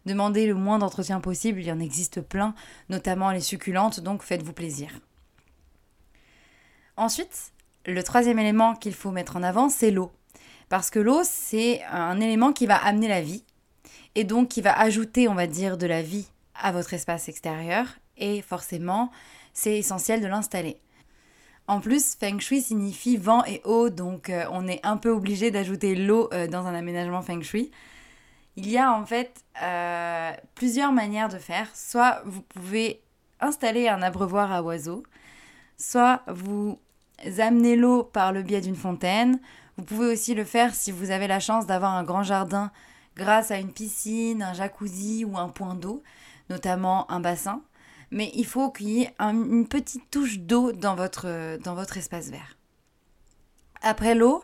demander 0.09 0.47
le 0.47 0.55
moins 0.55 0.79
d'entretien 0.79 1.21
possible. 1.21 1.61
Il 1.61 1.67
y 1.67 1.73
en 1.73 1.79
existe 1.79 2.21
plein, 2.21 2.55
notamment 2.89 3.31
les 3.31 3.41
succulentes, 3.41 4.01
donc 4.01 4.23
faites-vous 4.23 4.53
plaisir. 4.53 4.91
Ensuite, 6.97 7.53
le 7.87 8.03
troisième 8.03 8.41
élément 8.41 8.75
qu'il 8.75 8.95
faut 8.95 9.13
mettre 9.13 9.37
en 9.37 9.43
avant, 9.45 9.69
c'est 9.69 9.93
l'eau. 9.93 10.11
Parce 10.69 10.91
que 10.91 10.99
l'eau, 10.99 11.21
c'est 11.25 11.83
un 11.85 12.21
élément 12.21 12.53
qui 12.53 12.67
va 12.67 12.77
amener 12.77 13.09
la 13.09 13.23
vie 13.23 13.45
et 14.15 14.25
donc 14.25 14.49
qui 14.49 14.61
va 14.61 14.79
ajouter, 14.79 15.29
on 15.29 15.35
va 15.35 15.47
dire, 15.47 15.79
de 15.79 15.87
la 15.87 16.03
vie 16.03 16.27
à 16.55 16.73
votre 16.73 16.93
espace 16.95 17.29
extérieur. 17.29 17.87
Et 18.17 18.43
forcément, 18.43 19.11
c'est 19.53 19.79
essentiel 19.79 20.21
de 20.21 20.27
l'installer. 20.27 20.81
En 21.69 21.81
plus, 21.81 22.15
feng 22.15 22.41
shui 22.41 22.63
signifie 22.63 23.17
vent 23.17 23.45
et 23.45 23.61
eau, 23.65 23.91
donc 23.91 24.31
euh, 24.31 24.45
on 24.51 24.67
est 24.67 24.81
un 24.85 24.97
peu 24.97 25.11
obligé 25.11 25.51
d'ajouter 25.51 25.95
l'eau 25.95 26.31
euh, 26.33 26.47
dans 26.47 26.67
un 26.67 26.75
aménagement 26.75 27.21
feng 27.21 27.43
shui. 27.43 27.71
Il 28.59 28.69
y 28.69 28.77
a 28.77 28.93
en 28.93 29.07
fait 29.07 29.45
euh, 29.63 30.33
plusieurs 30.57 30.91
manières 30.91 31.29
de 31.29 31.39
faire. 31.39 31.69
Soit 31.77 32.23
vous 32.25 32.43
pouvez 32.43 33.01
installer 33.39 33.87
un 33.87 34.03
abreuvoir 34.03 34.51
à 34.51 34.65
oiseaux, 34.65 35.05
soit 35.77 36.23
vous 36.27 36.77
amenez 37.39 37.77
l'eau 37.77 38.03
par 38.03 38.33
le 38.33 38.43
biais 38.43 38.61
d'une 38.61 38.75
fontaine. 38.75 39.39
Vous 39.77 39.85
pouvez 39.85 40.13
aussi 40.13 40.35
le 40.35 40.43
faire 40.43 40.75
si 40.75 40.91
vous 40.91 41.13
avez 41.13 41.29
la 41.29 41.39
chance 41.39 41.67
d'avoir 41.67 41.95
un 41.95 42.03
grand 42.03 42.25
jardin 42.25 42.73
grâce 43.15 43.53
à 43.53 43.59
une 43.59 43.73
piscine, 43.73 44.43
un 44.43 44.55
jacuzzi 44.55 45.25
ou 45.25 45.39
un 45.39 45.51
point 45.51 45.77
d'eau, 45.77 46.03
notamment 46.51 47.09
un 47.13 47.21
bassin. 47.21 47.63
Mais 48.11 48.33
il 48.35 48.45
faut 48.45 48.73
qu'il 48.73 48.89
y 48.89 49.03
ait 49.03 49.15
une 49.21 49.69
petite 49.69 50.11
touche 50.11 50.41
d'eau 50.41 50.73
dans 50.73 50.97
votre, 50.97 51.59
dans 51.63 51.77
votre 51.77 51.97
espace 51.97 52.31
vert. 52.31 52.57
Après 53.83 54.17
l'eau, 54.17 54.43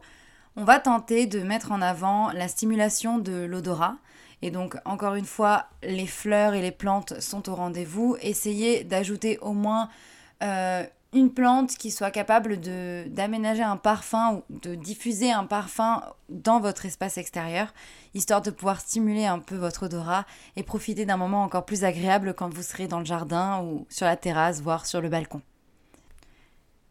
on 0.57 0.65
va 0.65 0.79
tenter 0.79 1.27
de 1.27 1.41
mettre 1.41 1.73
en 1.73 1.83
avant 1.83 2.31
la 2.33 2.49
stimulation 2.49 3.19
de 3.19 3.45
l'odorat. 3.45 3.97
Et 4.43 4.51
donc, 4.51 4.77
encore 4.85 5.15
une 5.15 5.25
fois, 5.25 5.67
les 5.83 6.07
fleurs 6.07 6.55
et 6.55 6.63
les 6.63 6.71
plantes 6.71 7.19
sont 7.21 7.49
au 7.49 7.55
rendez-vous. 7.55 8.17
Essayez 8.21 8.85
d'ajouter 8.85 9.39
au 9.39 9.53
moins 9.53 9.89
euh, 10.43 10.85
une 11.15 11.33
plante 11.33 11.71
qui 11.77 11.91
soit 11.91 12.11
capable 12.11 12.61
d'aménager 12.61 13.63
un 13.63 13.77
parfum 13.77 14.43
ou 14.51 14.59
de 14.59 14.75
diffuser 14.75 15.33
un 15.33 15.45
parfum 15.45 16.03
dans 16.29 16.61
votre 16.61 16.87
espace 16.87 17.19
extérieur, 17.19 17.73
histoire 18.15 18.43
de 18.43 18.51
pouvoir 18.51 18.81
stimuler 18.81 19.25
un 19.25 19.39
peu 19.39 19.55
votre 19.55 19.85
odorat 19.85 20.27
et 20.57 20.63
profiter 20.63 21.07
d'un 21.07 21.17
moment 21.17 21.45
encore 21.45 21.65
plus 21.65 21.85
agréable 21.85 22.35
quand 22.35 22.53
vous 22.53 22.63
serez 22.63 22.89
dans 22.89 22.99
le 22.99 23.05
jardin 23.05 23.63
ou 23.63 23.87
sur 23.89 24.07
la 24.07 24.17
terrasse, 24.17 24.61
voire 24.61 24.87
sur 24.87 25.01
le 25.01 25.09
balcon. 25.09 25.41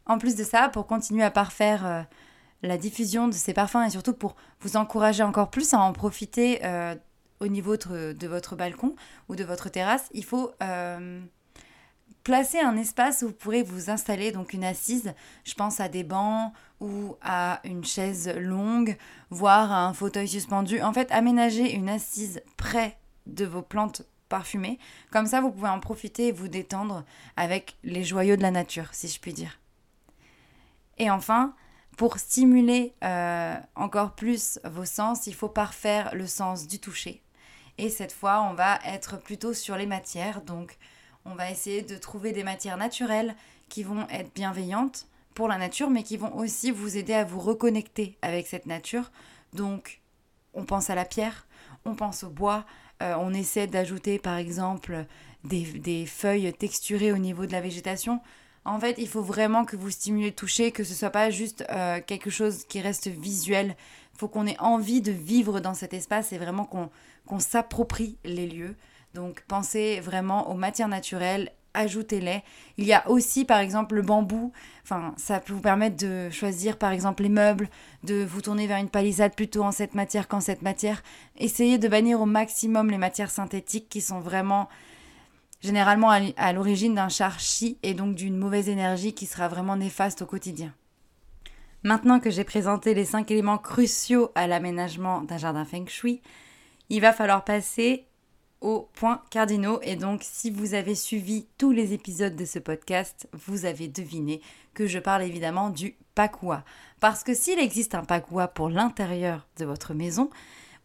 En 0.05 0.17
plus 0.17 0.35
de 0.35 0.43
ça, 0.43 0.69
pour 0.69 0.87
continuer 0.87 1.23
à 1.23 1.31
parfaire 1.31 1.85
euh, 1.85 2.01
la 2.63 2.77
diffusion 2.77 3.27
de 3.27 3.33
ces 3.33 3.53
parfums 3.53 3.83
et 3.85 3.89
surtout 3.91 4.13
pour 4.13 4.35
vous 4.61 4.77
encourager 4.77 5.21
encore 5.21 5.51
plus 5.51 5.73
à 5.73 5.79
en 5.79 5.93
profiter 5.93 6.61
euh, 6.63 6.95
au 7.39 7.47
niveau 7.47 7.77
de, 7.77 8.27
votre 8.27 8.55
balcon 8.55 8.95
ou 9.29 9.35
de 9.35 9.43
votre 9.43 9.69
terrasse, 9.69 10.09
il 10.13 10.23
faut 10.23 10.51
euh, 10.63 11.21
Placez 12.23 12.59
un 12.59 12.77
espace 12.77 13.21
où 13.21 13.27
vous 13.27 13.33
pourrez 13.33 13.63
vous 13.63 13.89
installer, 13.89 14.31
donc 14.31 14.53
une 14.53 14.63
assise, 14.63 15.13
je 15.43 15.53
pense 15.55 15.81
à 15.81 15.89
des 15.89 16.05
bancs 16.05 16.53
ou 16.79 17.17
à 17.21 17.59
une 17.65 17.83
chaise 17.83 18.33
longue, 18.37 18.95
voire 19.29 19.73
à 19.73 19.85
un 19.85 19.93
fauteuil 19.93 20.29
suspendu. 20.29 20.81
En 20.81 20.93
fait, 20.93 21.11
aménagez 21.11 21.73
une 21.73 21.89
assise 21.89 22.41
près 22.55 22.97
de 23.25 23.43
vos 23.43 23.61
plantes 23.61 24.03
parfumées. 24.29 24.79
Comme 25.11 25.25
ça, 25.25 25.41
vous 25.41 25.51
pouvez 25.51 25.67
en 25.67 25.81
profiter 25.81 26.27
et 26.27 26.31
vous 26.31 26.47
détendre 26.47 27.03
avec 27.35 27.75
les 27.83 28.05
joyaux 28.05 28.37
de 28.37 28.41
la 28.41 28.51
nature, 28.51 28.87
si 28.93 29.09
je 29.09 29.19
puis 29.19 29.33
dire. 29.33 29.59
Et 30.99 31.11
enfin, 31.11 31.53
pour 31.97 32.17
stimuler 32.17 32.93
euh, 33.03 33.55
encore 33.75 34.13
plus 34.13 34.59
vos 34.63 34.85
sens, 34.85 35.27
il 35.27 35.35
faut 35.35 35.49
parfaire 35.49 36.13
le 36.15 36.27
sens 36.27 36.67
du 36.67 36.79
toucher. 36.79 37.21
Et 37.77 37.89
cette 37.89 38.11
fois, 38.11 38.47
on 38.49 38.53
va 38.53 38.79
être 38.85 39.19
plutôt 39.19 39.53
sur 39.53 39.75
les 39.75 39.85
matières, 39.85 40.41
donc 40.41 40.77
on 41.25 41.35
va 41.35 41.49
essayer 41.49 41.81
de 41.81 41.95
trouver 41.95 42.31
des 42.31 42.43
matières 42.43 42.77
naturelles 42.77 43.35
qui 43.69 43.83
vont 43.83 44.07
être 44.09 44.33
bienveillantes 44.33 45.07
pour 45.33 45.47
la 45.47 45.57
nature, 45.57 45.89
mais 45.89 46.03
qui 46.03 46.17
vont 46.17 46.35
aussi 46.35 46.71
vous 46.71 46.97
aider 46.97 47.13
à 47.13 47.23
vous 47.23 47.39
reconnecter 47.39 48.17
avec 48.21 48.47
cette 48.47 48.67
nature. 48.67 49.11
Donc, 49.53 50.01
on 50.53 50.65
pense 50.65 50.89
à 50.89 50.95
la 50.95 51.05
pierre, 51.05 51.47
on 51.85 51.95
pense 51.95 52.23
au 52.23 52.29
bois, 52.29 52.65
euh, 53.01 53.15
on 53.17 53.33
essaie 53.33 53.67
d'ajouter 53.67 54.19
par 54.19 54.37
exemple 54.37 55.05
des, 55.43 56.05
feuilles 56.05 56.53
texturées 56.53 57.11
au 57.11 57.17
niveau 57.17 57.45
de 57.45 57.51
la 57.51 57.61
végétation. 57.61 58.21
En 58.65 58.79
fait, 58.79 58.95
il 58.97 59.07
faut 59.07 59.21
vraiment 59.21 59.65
que 59.65 59.75
vous 59.75 59.89
stimulez 59.89 60.27
le 60.27 60.35
toucher, 60.35 60.71
que 60.71 60.83
ce 60.83 60.93
soit 60.93 61.09
pas 61.09 61.29
juste 61.29 61.65
euh, 61.69 61.99
quelque 62.05 62.29
chose 62.29 62.63
qui 62.65 62.79
reste 62.79 63.07
visuel. 63.07 63.75
Il 64.13 64.19
faut 64.19 64.27
qu'on 64.27 64.47
ait 64.47 64.59
envie 64.59 65.01
de 65.01 65.11
vivre 65.11 65.59
dans 65.59 65.73
cet 65.73 65.93
espace 65.93 66.31
et 66.31 66.37
vraiment 66.37 66.65
qu'on 66.65 67.39
s'approprie 67.39 68.17
les 68.23 68.47
lieux. 68.47 68.75
Donc 69.13 69.43
pensez 69.47 69.99
vraiment 69.99 70.49
aux 70.49 70.55
matières 70.55 70.87
naturelles, 70.87 71.51
ajoutez-les. 71.73 72.43
Il 72.77 72.85
y 72.85 72.93
a 72.93 73.09
aussi 73.09 73.45
par 73.45 73.59
exemple 73.59 73.95
le 73.95 74.01
bambou, 74.01 74.51
enfin 74.83 75.13
ça 75.17 75.39
peut 75.39 75.53
vous 75.53 75.61
permettre 75.61 75.97
de 75.97 76.29
choisir 76.29 76.77
par 76.77 76.91
exemple 76.91 77.23
les 77.23 77.29
meubles, 77.29 77.69
de 78.03 78.23
vous 78.23 78.41
tourner 78.41 78.67
vers 78.67 78.77
une 78.77 78.89
palissade 78.89 79.35
plutôt 79.35 79.63
en 79.63 79.71
cette 79.71 79.95
matière 79.95 80.27
qu'en 80.27 80.39
cette 80.39 80.61
matière. 80.61 81.03
Essayez 81.37 81.77
de 81.77 81.87
bannir 81.87 82.21
au 82.21 82.25
maximum 82.25 82.89
les 82.89 82.97
matières 82.97 83.31
synthétiques 83.31 83.89
qui 83.89 84.01
sont 84.01 84.19
vraiment 84.19 84.69
généralement 85.63 86.09
à 86.09 86.53
l'origine 86.53 86.93
d'un 86.93 87.09
char 87.09 87.39
chi 87.39 87.77
et 87.81 87.93
donc 87.93 88.15
d'une 88.15 88.37
mauvaise 88.37 88.69
énergie 88.69 89.13
qui 89.13 89.25
sera 89.25 89.47
vraiment 89.47 89.77
néfaste 89.77 90.21
au 90.21 90.25
quotidien. 90.25 90.73
Maintenant 91.83 92.19
que 92.19 92.29
j'ai 92.29 92.43
présenté 92.43 92.93
les 92.93 93.05
cinq 93.05 93.31
éléments 93.31 93.57
cruciaux 93.57 94.31
à 94.35 94.47
l'aménagement 94.47 95.21
d'un 95.21 95.37
jardin 95.37 95.65
feng 95.65 95.87
shui, 95.87 96.21
il 96.89 97.01
va 97.01 97.13
falloir 97.13 97.43
passer 97.43 98.05
aux 98.61 98.89
points 98.93 99.21
cardinaux. 99.29 99.79
Et 99.83 99.95
donc, 99.95 100.21
si 100.23 100.49
vous 100.49 100.73
avez 100.73 100.95
suivi 100.95 101.45
tous 101.57 101.71
les 101.71 101.93
épisodes 101.93 102.35
de 102.35 102.45
ce 102.45 102.59
podcast, 102.59 103.27
vous 103.33 103.65
avez 103.65 103.87
deviné 103.87 104.41
que 104.73 104.87
je 104.87 104.99
parle 104.99 105.23
évidemment 105.23 105.69
du 105.69 105.95
pakua. 106.15 106.63
Parce 106.99 107.23
que 107.23 107.33
s'il 107.33 107.59
existe 107.59 107.95
un 107.95 108.03
pakua 108.03 108.47
pour 108.47 108.69
l'intérieur 108.69 109.45
de 109.57 109.65
votre 109.65 109.93
maison 109.93 110.29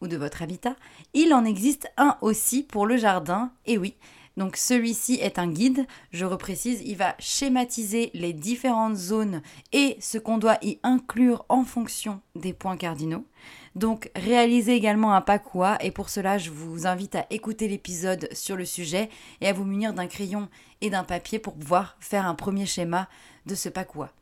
ou 0.00 0.08
de 0.08 0.16
votre 0.16 0.42
habitat, 0.42 0.74
il 1.14 1.32
en 1.32 1.44
existe 1.44 1.88
un 1.96 2.16
aussi 2.20 2.64
pour 2.64 2.86
le 2.86 2.96
jardin. 2.96 3.52
Et 3.66 3.78
oui, 3.78 3.94
donc 4.38 4.56
celui-ci 4.56 5.14
est 5.14 5.40
un 5.40 5.48
guide, 5.48 5.84
je 6.12 6.24
reprécise, 6.24 6.80
il 6.86 6.96
va 6.96 7.16
schématiser 7.18 8.10
les 8.14 8.32
différentes 8.32 8.94
zones 8.94 9.42
et 9.72 9.96
ce 10.00 10.16
qu'on 10.16 10.38
doit 10.38 10.58
y 10.62 10.78
inclure 10.84 11.44
en 11.48 11.64
fonction 11.64 12.20
des 12.36 12.52
points 12.52 12.76
cardinaux. 12.76 13.26
Donc 13.74 14.10
réalisez 14.14 14.74
également 14.74 15.12
un 15.12 15.22
pakua 15.22 15.76
et 15.80 15.90
pour 15.90 16.08
cela 16.08 16.38
je 16.38 16.50
vous 16.50 16.86
invite 16.86 17.16
à 17.16 17.26
écouter 17.30 17.66
l'épisode 17.66 18.28
sur 18.32 18.54
le 18.54 18.64
sujet 18.64 19.08
et 19.40 19.48
à 19.48 19.52
vous 19.52 19.64
munir 19.64 19.92
d'un 19.92 20.06
crayon 20.06 20.48
et 20.82 20.88
d'un 20.88 21.04
papier 21.04 21.40
pour 21.40 21.54
pouvoir 21.54 21.96
faire 21.98 22.24
un 22.24 22.36
premier 22.36 22.64
schéma 22.64 23.08
de 23.44 23.56
ce 23.56 23.68
pakua. 23.68 24.12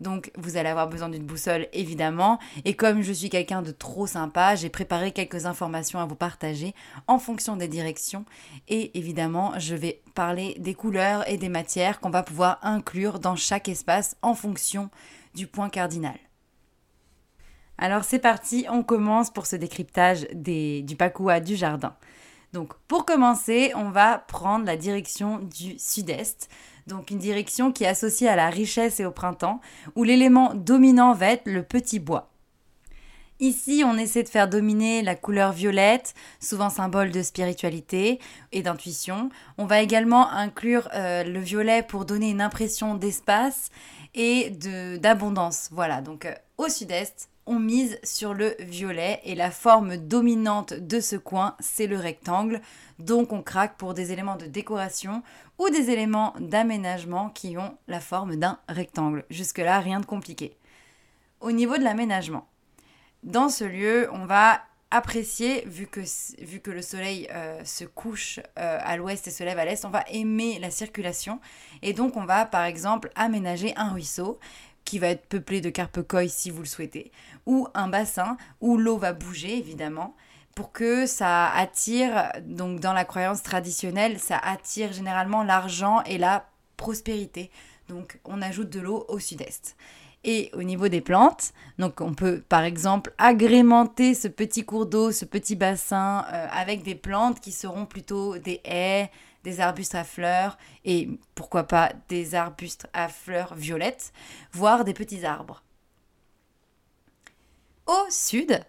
Donc 0.00 0.30
vous 0.36 0.56
allez 0.56 0.68
avoir 0.68 0.88
besoin 0.88 1.08
d'une 1.08 1.24
boussole 1.24 1.66
évidemment 1.72 2.38
et 2.64 2.74
comme 2.74 3.02
je 3.02 3.12
suis 3.12 3.30
quelqu'un 3.30 3.62
de 3.62 3.72
trop 3.72 4.06
sympa, 4.06 4.54
j'ai 4.54 4.68
préparé 4.68 5.10
quelques 5.12 5.46
informations 5.46 5.98
à 5.98 6.06
vous 6.06 6.14
partager 6.14 6.74
en 7.08 7.18
fonction 7.18 7.56
des 7.56 7.68
directions 7.68 8.24
et 8.68 8.96
évidemment 8.96 9.58
je 9.58 9.74
vais 9.74 10.00
parler 10.14 10.54
des 10.58 10.74
couleurs 10.74 11.28
et 11.28 11.36
des 11.36 11.48
matières 11.48 11.98
qu'on 12.00 12.10
va 12.10 12.22
pouvoir 12.22 12.58
inclure 12.62 13.18
dans 13.18 13.36
chaque 13.36 13.68
espace 13.68 14.16
en 14.22 14.34
fonction 14.34 14.90
du 15.34 15.46
point 15.46 15.68
cardinal. 15.68 16.16
Alors 17.76 18.04
c'est 18.04 18.18
parti, 18.18 18.66
on 18.70 18.82
commence 18.82 19.30
pour 19.30 19.46
ce 19.46 19.56
décryptage 19.56 20.26
du 20.32 20.96
pakua 20.96 21.40
du 21.40 21.56
jardin. 21.56 21.94
Donc 22.52 22.72
pour 22.88 23.04
commencer, 23.04 23.72
on 23.74 23.90
va 23.90 24.18
prendre 24.18 24.64
la 24.64 24.76
direction 24.76 25.38
du 25.38 25.78
sud-est, 25.78 26.48
donc 26.86 27.10
une 27.10 27.18
direction 27.18 27.72
qui 27.72 27.84
est 27.84 27.88
associée 27.88 28.28
à 28.28 28.36
la 28.36 28.48
richesse 28.48 29.00
et 29.00 29.04
au 29.04 29.10
printemps, 29.10 29.60
où 29.96 30.04
l'élément 30.04 30.54
dominant 30.54 31.12
va 31.12 31.32
être 31.32 31.46
le 31.46 31.62
petit 31.62 31.98
bois. 31.98 32.30
Ici, 33.40 33.84
on 33.86 33.96
essaie 33.96 34.24
de 34.24 34.28
faire 34.28 34.48
dominer 34.48 35.00
la 35.02 35.14
couleur 35.14 35.52
violette, 35.52 36.14
souvent 36.40 36.70
symbole 36.70 37.12
de 37.12 37.22
spiritualité 37.22 38.18
et 38.50 38.62
d'intuition. 38.62 39.30
On 39.58 39.66
va 39.66 39.80
également 39.80 40.28
inclure 40.28 40.88
euh, 40.92 41.22
le 41.22 41.38
violet 41.38 41.84
pour 41.84 42.04
donner 42.04 42.30
une 42.30 42.40
impression 42.40 42.96
d'espace 42.96 43.70
et 44.16 44.50
d'abondance. 45.00 45.68
Voilà, 45.70 46.00
donc 46.00 46.24
euh, 46.24 46.34
au 46.56 46.68
sud-est, 46.68 47.28
on 47.48 47.58
mise 47.58 47.98
sur 48.04 48.34
le 48.34 48.54
violet 48.60 49.20
et 49.24 49.34
la 49.34 49.50
forme 49.50 49.96
dominante 49.96 50.74
de 50.74 51.00
ce 51.00 51.16
coin, 51.16 51.56
c'est 51.60 51.86
le 51.86 51.96
rectangle. 51.96 52.60
Donc 52.98 53.32
on 53.32 53.42
craque 53.42 53.76
pour 53.78 53.94
des 53.94 54.12
éléments 54.12 54.36
de 54.36 54.44
décoration 54.46 55.22
ou 55.58 55.70
des 55.70 55.90
éléments 55.90 56.34
d'aménagement 56.38 57.30
qui 57.30 57.56
ont 57.56 57.76
la 57.88 58.00
forme 58.00 58.36
d'un 58.36 58.58
rectangle. 58.68 59.24
Jusque-là, 59.30 59.80
rien 59.80 60.00
de 60.00 60.06
compliqué. 60.06 60.56
Au 61.40 61.50
niveau 61.50 61.78
de 61.78 61.84
l'aménagement, 61.84 62.46
dans 63.22 63.48
ce 63.48 63.64
lieu, 63.64 64.10
on 64.12 64.26
va 64.26 64.60
apprécier, 64.90 65.64
vu 65.66 65.86
que, 65.86 66.00
vu 66.42 66.60
que 66.60 66.70
le 66.70 66.82
soleil 66.82 67.28
euh, 67.32 67.62
se 67.64 67.84
couche 67.84 68.40
euh, 68.58 68.78
à 68.82 68.96
l'ouest 68.96 69.26
et 69.26 69.30
se 69.30 69.44
lève 69.44 69.58
à 69.58 69.64
l'est, 69.64 69.84
on 69.84 69.90
va 69.90 70.04
aimer 70.10 70.58
la 70.58 70.70
circulation. 70.70 71.40
Et 71.82 71.92
donc 71.92 72.16
on 72.16 72.24
va 72.24 72.46
par 72.46 72.64
exemple 72.64 73.10
aménager 73.14 73.74
un 73.76 73.90
ruisseau 73.90 74.38
qui 74.88 74.98
va 74.98 75.08
être 75.08 75.26
peuplé 75.26 75.60
de 75.60 75.68
carpe-coy 75.68 76.30
si 76.30 76.50
vous 76.50 76.60
le 76.60 76.66
souhaitez, 76.66 77.12
ou 77.44 77.68
un 77.74 77.88
bassin 77.88 78.38
où 78.62 78.78
l'eau 78.78 78.96
va 78.96 79.12
bouger 79.12 79.58
évidemment 79.58 80.16
pour 80.54 80.72
que 80.72 81.04
ça 81.04 81.50
attire, 81.50 82.32
donc 82.46 82.80
dans 82.80 82.94
la 82.94 83.04
croyance 83.04 83.42
traditionnelle, 83.42 84.18
ça 84.18 84.38
attire 84.38 84.94
généralement 84.94 85.44
l'argent 85.44 86.02
et 86.04 86.16
la 86.16 86.48
prospérité. 86.78 87.50
Donc 87.90 88.18
on 88.24 88.40
ajoute 88.40 88.70
de 88.70 88.80
l'eau 88.80 89.04
au 89.08 89.18
sud-est. 89.18 89.76
Et 90.24 90.50
au 90.54 90.62
niveau 90.62 90.88
des 90.88 91.02
plantes, 91.02 91.52
donc 91.78 92.00
on 92.00 92.14
peut 92.14 92.42
par 92.48 92.64
exemple 92.64 93.12
agrémenter 93.18 94.14
ce 94.14 94.26
petit 94.26 94.64
cours 94.64 94.86
d'eau, 94.86 95.12
ce 95.12 95.26
petit 95.26 95.54
bassin 95.54 96.24
euh, 96.32 96.46
avec 96.50 96.82
des 96.82 96.94
plantes 96.94 97.40
qui 97.40 97.52
seront 97.52 97.84
plutôt 97.84 98.38
des 98.38 98.62
haies, 98.64 99.10
des 99.44 99.60
arbustes 99.60 99.94
à 99.94 100.04
fleurs 100.04 100.58
et 100.84 101.08
pourquoi 101.34 101.64
pas 101.64 101.92
des 102.08 102.34
arbustes 102.34 102.86
à 102.92 103.08
fleurs 103.08 103.54
violettes, 103.54 104.12
voire 104.52 104.84
des 104.84 104.94
petits 104.94 105.24
arbres. 105.24 105.62
Au 107.86 108.10
sud, 108.10 108.60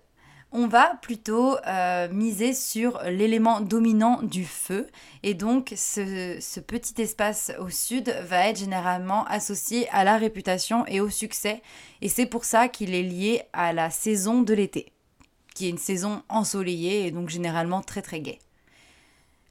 on 0.51 0.67
va 0.67 0.95
plutôt 1.01 1.57
euh, 1.67 2.07
miser 2.11 2.53
sur 2.53 3.01
l'élément 3.03 3.61
dominant 3.61 4.21
du 4.23 4.45
feu. 4.45 4.87
Et 5.21 5.33
donc, 5.33 5.73
ce, 5.75 6.59
petit 6.59 7.01
espace 7.01 7.51
au 7.59 7.69
sud 7.69 8.09
va 8.23 8.47
être 8.47 8.57
généralement 8.57 9.25
associé 9.25 9.87
à 9.89 10.03
la 10.03 10.17
réputation 10.17 10.85
et 10.87 11.01
au 11.01 11.09
succès. 11.09 11.61
Et 12.01 12.09
c'est 12.09 12.25
pour 12.25 12.45
ça 12.45 12.67
qu'il 12.67 12.95
est 12.95 13.03
lié 13.03 13.43
à 13.53 13.73
la 13.73 13.91
saison 13.91 14.41
de 14.41 14.53
l'été, 14.53 14.91
qui 15.53 15.67
est 15.67 15.69
une 15.69 15.77
saison 15.77 16.23
ensoleillée 16.29 17.05
et 17.05 17.11
donc 17.11 17.29
généralement 17.29 17.81
très 17.81 18.01
très 18.01 18.21
gaie. 18.21 18.39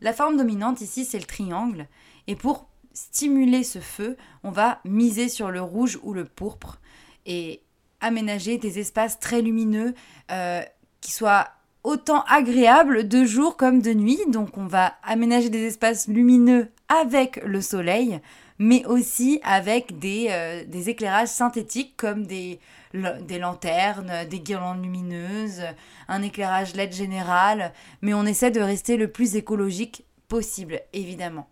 La 0.01 0.13
forme 0.13 0.37
dominante 0.37 0.81
ici, 0.81 1.05
c'est 1.05 1.19
le 1.19 1.25
triangle. 1.25 1.87
Et 2.27 2.37
pour 2.37 2.69
stimuler 2.93 3.65
ce 3.65 3.79
feu, 3.79 4.17
on 4.43 4.51
va 4.51 4.81
miser 4.85 5.29
sur 5.29 5.51
le 5.51 5.61
rouge 5.61 5.99
ou 6.03 6.13
le 6.13 6.25
pourpre 6.25 6.81
et 7.27 7.63
aménager 8.01 8.59
des 8.59 8.79
espaces 8.79 9.19
très 9.19 9.43
lumineux. 9.43 9.95
Euh, 10.31 10.63
qui 11.01 11.13
soit 11.13 11.49
autant 11.85 12.23
agréable 12.25 13.09
de 13.09 13.25
jour 13.25 13.57
comme 13.57 13.81
de 13.81 13.93
nuit. 13.93 14.19
Donc 14.29 14.57
on 14.59 14.67
va 14.67 14.95
aménager 15.03 15.49
des 15.49 15.65
espaces 15.65 16.09
lumineux 16.09 16.69
avec 16.89 17.43
le 17.45 17.61
soleil, 17.61 18.21
mais 18.59 18.85
aussi 18.87 19.41
avec 19.45 19.99
des, 19.99 20.29
euh, 20.31 20.83
éclairages 20.87 21.29
synthétiques 21.29 21.97
comme 21.97 22.27
des, 22.27 22.61
des 22.93 23.39
lanternes, 23.39 24.27
des 24.29 24.41
guirlandes 24.41 24.83
lumineuses, 24.83 25.63
un 26.09 26.23
éclairage 26.23 26.75
LED 26.75 26.93
général, 26.93 27.73
mais 28.03 28.15
on 28.15 28.25
essaie 28.25 28.51
de 28.51 28.61
rester 28.61 28.97
le 28.97 29.11
plus 29.11 29.37
écologique 29.37 30.05
possible, 30.29 30.81
évidemment. 30.93 31.49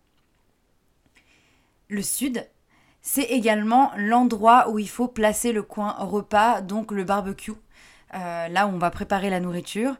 Le 1.88 2.02
sud, 2.02 2.46
c'est 3.00 3.22
également 3.22 3.92
l'endroit 3.96 4.68
où 4.70 4.78
il 4.78 4.88
faut 4.88 5.06
placer 5.06 5.52
le 5.52 5.62
coin 5.62 5.92
repas, 5.98 6.60
donc 6.60 6.90
le 6.90 7.04
barbecue. 7.04 7.52
Euh, 8.14 8.48
là 8.48 8.66
où 8.66 8.70
on 8.70 8.78
va 8.78 8.90
préparer 8.90 9.30
la 9.30 9.40
nourriture. 9.40 9.96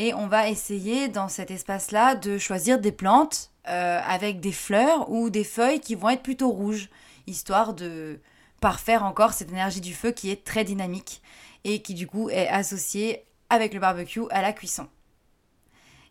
Et 0.00 0.14
on 0.14 0.28
va 0.28 0.48
essayer 0.48 1.08
dans 1.08 1.26
cet 1.26 1.50
espace-là 1.50 2.14
de 2.14 2.38
choisir 2.38 2.78
des 2.78 2.92
plantes 2.92 3.50
euh, 3.66 4.00
avec 4.06 4.38
des 4.38 4.52
fleurs 4.52 5.10
ou 5.10 5.28
des 5.28 5.42
feuilles 5.42 5.80
qui 5.80 5.96
vont 5.96 6.08
être 6.08 6.22
plutôt 6.22 6.50
rouges, 6.50 6.88
histoire 7.26 7.74
de 7.74 8.20
parfaire 8.60 9.04
encore 9.04 9.32
cette 9.32 9.50
énergie 9.50 9.80
du 9.80 9.92
feu 9.92 10.12
qui 10.12 10.30
est 10.30 10.44
très 10.44 10.62
dynamique 10.62 11.20
et 11.64 11.82
qui 11.82 11.94
du 11.94 12.06
coup 12.06 12.30
est 12.30 12.46
associée 12.46 13.24
avec 13.50 13.74
le 13.74 13.80
barbecue 13.80 14.22
à 14.30 14.40
la 14.40 14.52
cuisson. 14.52 14.86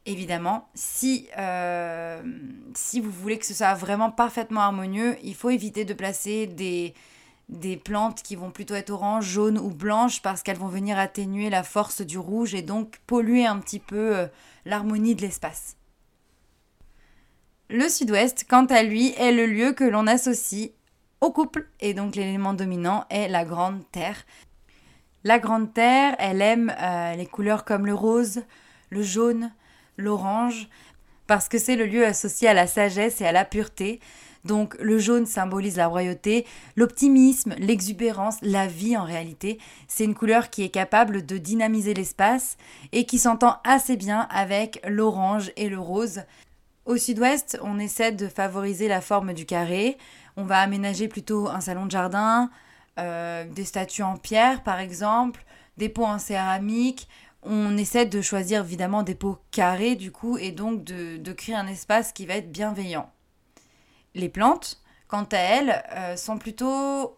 Évidemment, 0.05 0.67
si, 0.73 1.29
euh, 1.37 2.21
si 2.75 2.99
vous 2.99 3.11
voulez 3.11 3.39
que 3.39 3.45
ce 3.45 3.53
soit 3.53 3.73
vraiment 3.73 4.11
parfaitement 4.11 4.61
harmonieux, 4.61 5.15
il 5.23 5.33
faut 5.33 5.49
éviter 5.49 5.85
de 5.85 5.93
placer 5.93 6.45
des, 6.45 6.93
des 7.49 7.77
plantes 7.77 8.21
qui 8.23 8.35
vont 8.35 8.51
plutôt 8.51 8.75
être 8.75 8.89
orange, 8.89 9.25
jaune 9.25 9.57
ou 9.57 9.69
blanches 9.69 10.21
parce 10.21 10.43
qu'elles 10.43 10.57
vont 10.57 10.67
venir 10.67 10.97
atténuer 10.99 11.49
la 11.49 11.63
force 11.63 12.01
du 12.01 12.17
rouge 12.17 12.53
et 12.53 12.61
donc 12.61 12.99
polluer 13.07 13.45
un 13.45 13.59
petit 13.59 13.79
peu 13.79 14.17
euh, 14.17 14.27
l'harmonie 14.65 15.15
de 15.15 15.21
l'espace. 15.21 15.77
Le 17.69 17.87
sud-ouest, 17.89 18.45
quant 18.49 18.65
à 18.65 18.83
lui, 18.83 19.13
est 19.17 19.31
le 19.31 19.45
lieu 19.45 19.73
que 19.73 19.83
l'on 19.83 20.07
associe 20.07 20.71
au 21.21 21.31
couple 21.31 21.67
et 21.79 21.93
donc 21.93 22.15
l'élément 22.15 22.53
dominant 22.53 23.05
est 23.09 23.27
la 23.27 23.45
grande 23.45 23.81
terre. 23.91 24.25
La 25.23 25.39
grande 25.39 25.73
terre, 25.73 26.15
elle 26.19 26.41
aime 26.41 26.73
euh, 26.79 27.15
les 27.15 27.25
couleurs 27.25 27.65
comme 27.65 27.85
le 27.85 27.93
rose, 27.93 28.43
le 28.89 29.01
jaune, 29.01 29.51
l'orange, 29.97 30.69
parce 31.27 31.49
que 31.49 31.57
c'est 31.57 31.75
le 31.75 31.85
lieu 31.85 32.05
associé 32.05 32.47
à 32.47 32.53
la 32.53 32.67
sagesse 32.67 33.19
et 33.19 33.25
à 33.25 33.31
la 33.31 33.43
pureté. 33.43 33.99
Donc 34.47 34.75
le 34.79 34.97
jaune 34.97 35.25
symbolise 35.25 35.75
la 35.75 35.87
royauté, 35.87 36.45
l'optimisme, 36.75 37.53
l'exubérance, 37.59 38.37
la 38.41 38.65
vie 38.65 38.95
en 38.97 39.03
réalité. 39.03 39.59
C'est 39.87 40.05
une 40.05 40.15
couleur 40.15 40.49
qui 40.49 40.63
est 40.63 40.69
capable 40.69 41.25
de 41.25 41.37
dynamiser 41.37 41.93
l'espace 41.93 42.57
et 42.93 43.05
qui 43.05 43.19
s'entend 43.19 43.57
assez 43.63 43.97
bien 43.97 44.27
avec 44.31 44.81
l'orange 44.87 45.51
et 45.57 45.69
le 45.69 45.79
rose. 45.79 46.21
Au 46.85 46.95
sud-ouest, 46.95 47.59
on 47.61 47.77
essaie 47.77 48.13
de 48.13 48.27
favoriser 48.27 48.87
la 48.87 49.01
forme 49.01 49.33
du 49.33 49.45
carré. 49.45 49.97
On 50.37 50.45
va 50.45 50.59
aménager 50.59 51.09
plutôt 51.09 51.49
un 51.49 51.59
salon 51.59 51.85
de 51.85 51.91
jardin, 51.91 52.49
euh, 52.97 53.45
des 53.45 53.65
statues 53.65 54.03
en 54.03 54.15
pierre 54.15 54.63
par 54.63 54.79
exemple, 54.79 55.43
des 55.75 55.89
pots 55.89 56.05
en 56.05 56.19
céramique. 56.19 57.09
On 57.43 57.77
essaie 57.77 58.05
de 58.05 58.21
choisir 58.21 58.63
évidemment 58.63 59.03
des 59.03 59.15
pots 59.15 59.39
carrés 59.51 59.95
du 59.95 60.11
coup 60.11 60.37
et 60.37 60.51
donc 60.51 60.85
de 60.85 61.33
créer 61.33 61.55
un 61.55 61.67
espace 61.67 62.13
qui 62.13 62.25
va 62.25 62.35
être 62.35 62.51
bienveillant. 62.51 63.11
Les 64.15 64.29
plantes, 64.29 64.81
quant 65.07 65.27
à 65.31 65.37
elles, 65.37 65.83
euh, 65.95 66.15
sont 66.15 66.37
plutôt 66.37 67.17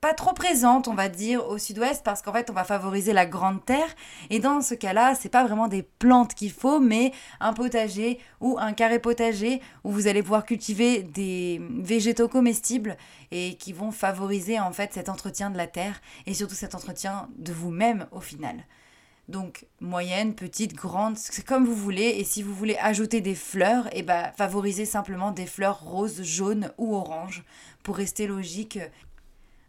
pas 0.00 0.14
trop 0.14 0.34
présentes, 0.34 0.88
on 0.88 0.94
va 0.94 1.08
dire, 1.08 1.48
au 1.48 1.58
sud-ouest, 1.58 2.04
parce 2.04 2.22
qu'en 2.22 2.32
fait, 2.32 2.48
on 2.50 2.52
va 2.52 2.64
favoriser 2.64 3.12
la 3.12 3.26
grande 3.26 3.64
terre. 3.64 3.88
Et 4.30 4.38
dans 4.38 4.60
ce 4.60 4.74
cas-là, 4.74 5.14
c'est 5.14 5.28
pas 5.28 5.44
vraiment 5.44 5.68
des 5.68 5.82
plantes 5.82 6.34
qu'il 6.34 6.52
faut, 6.52 6.78
mais 6.78 7.12
un 7.40 7.52
potager 7.52 8.20
ou 8.40 8.56
un 8.60 8.72
carré 8.72 8.98
potager 9.00 9.60
où 9.84 9.90
vous 9.90 10.06
allez 10.06 10.22
pouvoir 10.22 10.44
cultiver 10.44 11.02
des 11.02 11.60
végétaux 11.80 12.28
comestibles 12.28 12.96
et 13.32 13.56
qui 13.56 13.72
vont 13.72 13.90
favoriser 13.90 14.60
en 14.60 14.70
fait 14.70 14.92
cet 14.94 15.08
entretien 15.08 15.50
de 15.50 15.56
la 15.56 15.66
terre 15.66 16.00
et 16.26 16.34
surtout 16.34 16.54
cet 16.54 16.74
entretien 16.74 17.28
de 17.36 17.52
vous-même 17.52 18.06
au 18.12 18.20
final. 18.20 18.64
Donc 19.28 19.66
moyenne, 19.80 20.34
petite, 20.34 20.74
grande, 20.74 21.18
c'est 21.18 21.44
comme 21.44 21.66
vous 21.66 21.74
voulez. 21.74 22.14
Et 22.18 22.24
si 22.24 22.42
vous 22.42 22.54
voulez 22.54 22.76
ajouter 22.76 23.20
des 23.20 23.34
fleurs, 23.34 23.86
et 23.88 23.98
eh 24.00 24.02
ben, 24.02 24.30
favorisez 24.36 24.84
simplement 24.84 25.32
des 25.32 25.46
fleurs 25.46 25.80
roses, 25.80 26.22
jaunes 26.22 26.70
ou 26.78 26.94
oranges 26.94 27.42
pour 27.82 27.96
rester 27.96 28.26
logique. 28.26 28.78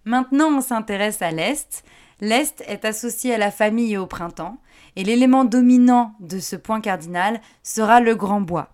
Maintenant, 0.06 0.50
on 0.50 0.62
s'intéresse 0.62 1.22
à 1.22 1.32
l'Est. 1.32 1.84
L'Est 2.22 2.63
est 2.67 2.86
associé 2.86 3.34
à 3.34 3.38
la 3.38 3.52
famille 3.52 3.93
et 3.93 3.98
au 3.98 4.08
printemps, 4.08 4.58
et 4.96 5.04
l'élément 5.04 5.43
dominant 5.43 6.13
de 6.20 6.39
ce 6.39 6.56
point 6.56 6.82
cardinal 6.82 7.41
sera 7.63 8.00
le 8.00 8.15
grand 8.15 8.41
bois. 8.41 8.70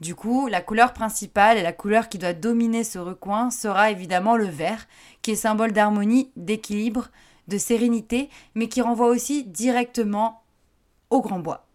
Du 0.00 0.14
coup, 0.14 0.46
la 0.46 0.60
couleur 0.60 0.92
principale 0.92 1.56
et 1.56 1.62
la 1.62 1.72
couleur 1.72 2.08
qui 2.08 2.18
doit 2.18 2.34
dominer 2.34 2.84
ce 2.84 2.98
recoin 2.98 3.50
sera 3.50 3.90
évidemment 3.90 4.36
le 4.36 4.44
vert, 4.44 4.86
qui 5.22 5.30
est 5.30 5.36
symbole 5.36 5.72
d'harmonie, 5.72 6.30
d'équilibre, 6.36 7.08
de 7.48 7.58
sérénité, 7.58 8.28
mais 8.54 8.68
qui 8.68 8.80
renvoie 8.80 9.08
aussi 9.08 9.44
directement 9.44 10.42
au 11.10 11.20
grand 11.20 11.38
bois. 11.38 11.66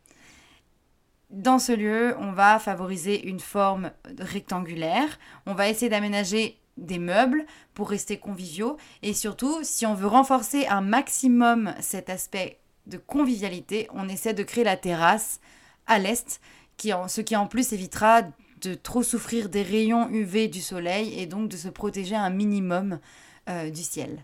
Dans 1.30 1.60
ce 1.60 1.72
lieu, 1.72 2.16
on 2.20 2.34
va 2.34 2.60
favoriser 2.60 3.28
une 3.28 3.40
forme 3.40 3.92
rectangulaire, 4.20 5.18
on 5.46 5.54
va 5.54 5.70
essayer 5.70 5.90
d'aménager 5.90 6.58
des 6.78 7.00
meubles 7.00 7.46
pour 7.74 7.90
rester 7.90 8.18
conviviaux 8.18 8.78
et 9.02 9.14
surtout, 9.14 9.60
si 9.64 9.86
on 9.86 9.94
veut 9.94 10.08
renforcer 10.08 10.68
un 10.68 10.82
maximum 10.82 11.74
cet 11.80 12.10
aspect 12.10 12.60
de 12.88 12.98
convivialité, 12.98 13.88
on 13.94 14.10
essaie 14.10 14.34
de 14.34 14.44
créer 14.44 14.64
la 14.64 14.78
terrasse 14.78 15.40
à 15.88 16.00
l'est, 16.00 16.42
ce 16.78 17.22
qui 17.22 17.36
en 17.36 17.48
plus 17.48 17.74
évitera 17.74 18.24
de 18.62 18.74
trop 18.74 19.04
souffrir 19.04 19.50
des 19.50 19.64
rayons 19.64 20.10
UV 20.10 20.48
du 20.48 20.62
soleil 20.62 21.20
et 21.20 21.26
donc 21.26 21.50
de 21.50 21.58
se 21.58 21.68
protéger 21.68 22.16
un 22.16 22.30
minimum 22.30 23.00
euh, 23.50 23.70
du 23.70 23.82
ciel. 23.82 24.24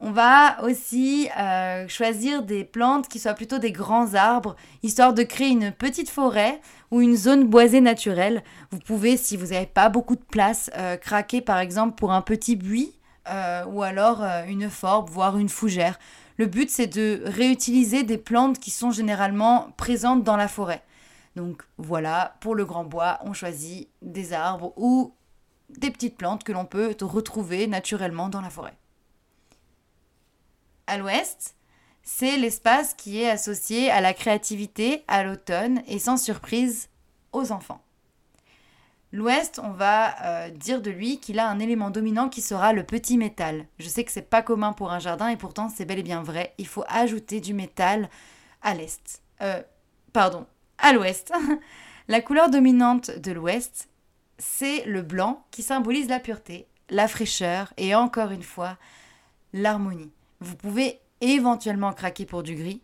On 0.00 0.12
va 0.12 0.62
aussi 0.62 1.28
euh, 1.36 1.88
choisir 1.88 2.44
des 2.44 2.62
plantes 2.62 3.08
qui 3.08 3.18
soient 3.18 3.34
plutôt 3.34 3.58
des 3.58 3.72
grands 3.72 4.14
arbres, 4.14 4.54
histoire 4.84 5.12
de 5.12 5.24
créer 5.24 5.48
une 5.48 5.72
petite 5.72 6.08
forêt 6.08 6.60
ou 6.92 7.00
une 7.00 7.16
zone 7.16 7.48
boisée 7.48 7.80
naturelle. 7.80 8.44
Vous 8.70 8.78
pouvez, 8.78 9.16
si 9.16 9.36
vous 9.36 9.46
n'avez 9.46 9.66
pas 9.66 9.88
beaucoup 9.88 10.14
de 10.14 10.24
place, 10.24 10.70
euh, 10.76 10.96
craquer 10.96 11.40
par 11.40 11.58
exemple 11.58 11.96
pour 11.96 12.12
un 12.12 12.22
petit 12.22 12.54
buis 12.54 12.92
euh, 13.28 13.64
ou 13.66 13.82
alors 13.82 14.22
une 14.46 14.70
forbe, 14.70 15.10
voire 15.10 15.36
une 15.36 15.48
fougère. 15.48 15.98
Le 16.36 16.46
but, 16.46 16.70
c'est 16.70 16.86
de 16.86 17.20
réutiliser 17.24 18.04
des 18.04 18.18
plantes 18.18 18.60
qui 18.60 18.70
sont 18.70 18.92
généralement 18.92 19.70
présentes 19.76 20.22
dans 20.22 20.36
la 20.36 20.46
forêt. 20.46 20.84
Donc 21.34 21.64
voilà, 21.76 22.36
pour 22.38 22.54
le 22.54 22.64
grand 22.64 22.84
bois, 22.84 23.18
on 23.24 23.32
choisit 23.32 23.88
des 24.00 24.32
arbres 24.32 24.72
ou 24.76 25.12
des 25.70 25.90
petites 25.90 26.16
plantes 26.16 26.44
que 26.44 26.52
l'on 26.52 26.66
peut 26.66 26.94
retrouver 27.00 27.66
naturellement 27.66 28.28
dans 28.28 28.40
la 28.40 28.50
forêt 28.50 28.76
à 30.88 30.98
l'ouest, 30.98 31.54
c'est 32.02 32.38
l'espace 32.38 32.94
qui 32.94 33.20
est 33.20 33.28
associé 33.28 33.90
à 33.90 34.00
la 34.00 34.14
créativité, 34.14 35.04
à 35.06 35.22
l'automne 35.22 35.82
et 35.86 35.98
sans 35.98 36.16
surprise 36.16 36.88
aux 37.32 37.52
enfants. 37.52 37.84
L'Ouest, 39.12 39.60
on 39.62 39.70
va 39.70 40.14
euh, 40.24 40.50
dire 40.50 40.82
de 40.82 40.90
lui 40.90 41.18
qu'il 41.18 41.38
a 41.38 41.48
un 41.48 41.58
élément 41.58 41.90
dominant 41.90 42.28
qui 42.28 42.42
sera 42.42 42.72
le 42.72 42.82
petit 42.82 43.16
métal. 43.16 43.66
Je 43.78 43.88
sais 43.88 44.04
que 44.04 44.10
c'est 44.10 44.22
pas 44.22 44.42
commun 44.42 44.72
pour 44.72 44.90
un 44.90 44.98
jardin 44.98 45.28
et 45.28 45.36
pourtant 45.36 45.68
c'est 45.68 45.84
bel 45.84 45.98
et 45.98 46.02
bien 46.02 46.22
vrai. 46.22 46.54
Il 46.58 46.66
faut 46.66 46.84
ajouter 46.88 47.40
du 47.40 47.54
métal 47.54 48.10
à 48.62 48.74
l'Est. 48.74 49.22
Euh, 49.40 49.62
pardon, 50.12 50.46
à 50.78 50.92
l'Ouest. 50.92 51.32
la 52.08 52.20
couleur 52.20 52.50
dominante 52.50 53.10
de 53.10 53.32
l'Ouest, 53.32 53.88
c'est 54.38 54.84
le 54.84 55.02
blanc 55.02 55.44
qui 55.50 55.62
symbolise 55.62 56.08
la 56.08 56.20
pureté, 56.20 56.66
la 56.90 57.08
fraîcheur 57.08 57.72
et 57.76 57.94
encore 57.94 58.30
une 58.30 58.42
fois, 58.42 58.76
l'harmonie. 59.54 60.12
Vous 60.40 60.56
pouvez 60.56 61.00
éventuellement 61.20 61.92
craquer 61.92 62.26
pour 62.26 62.42
du 62.42 62.54
gris, 62.54 62.82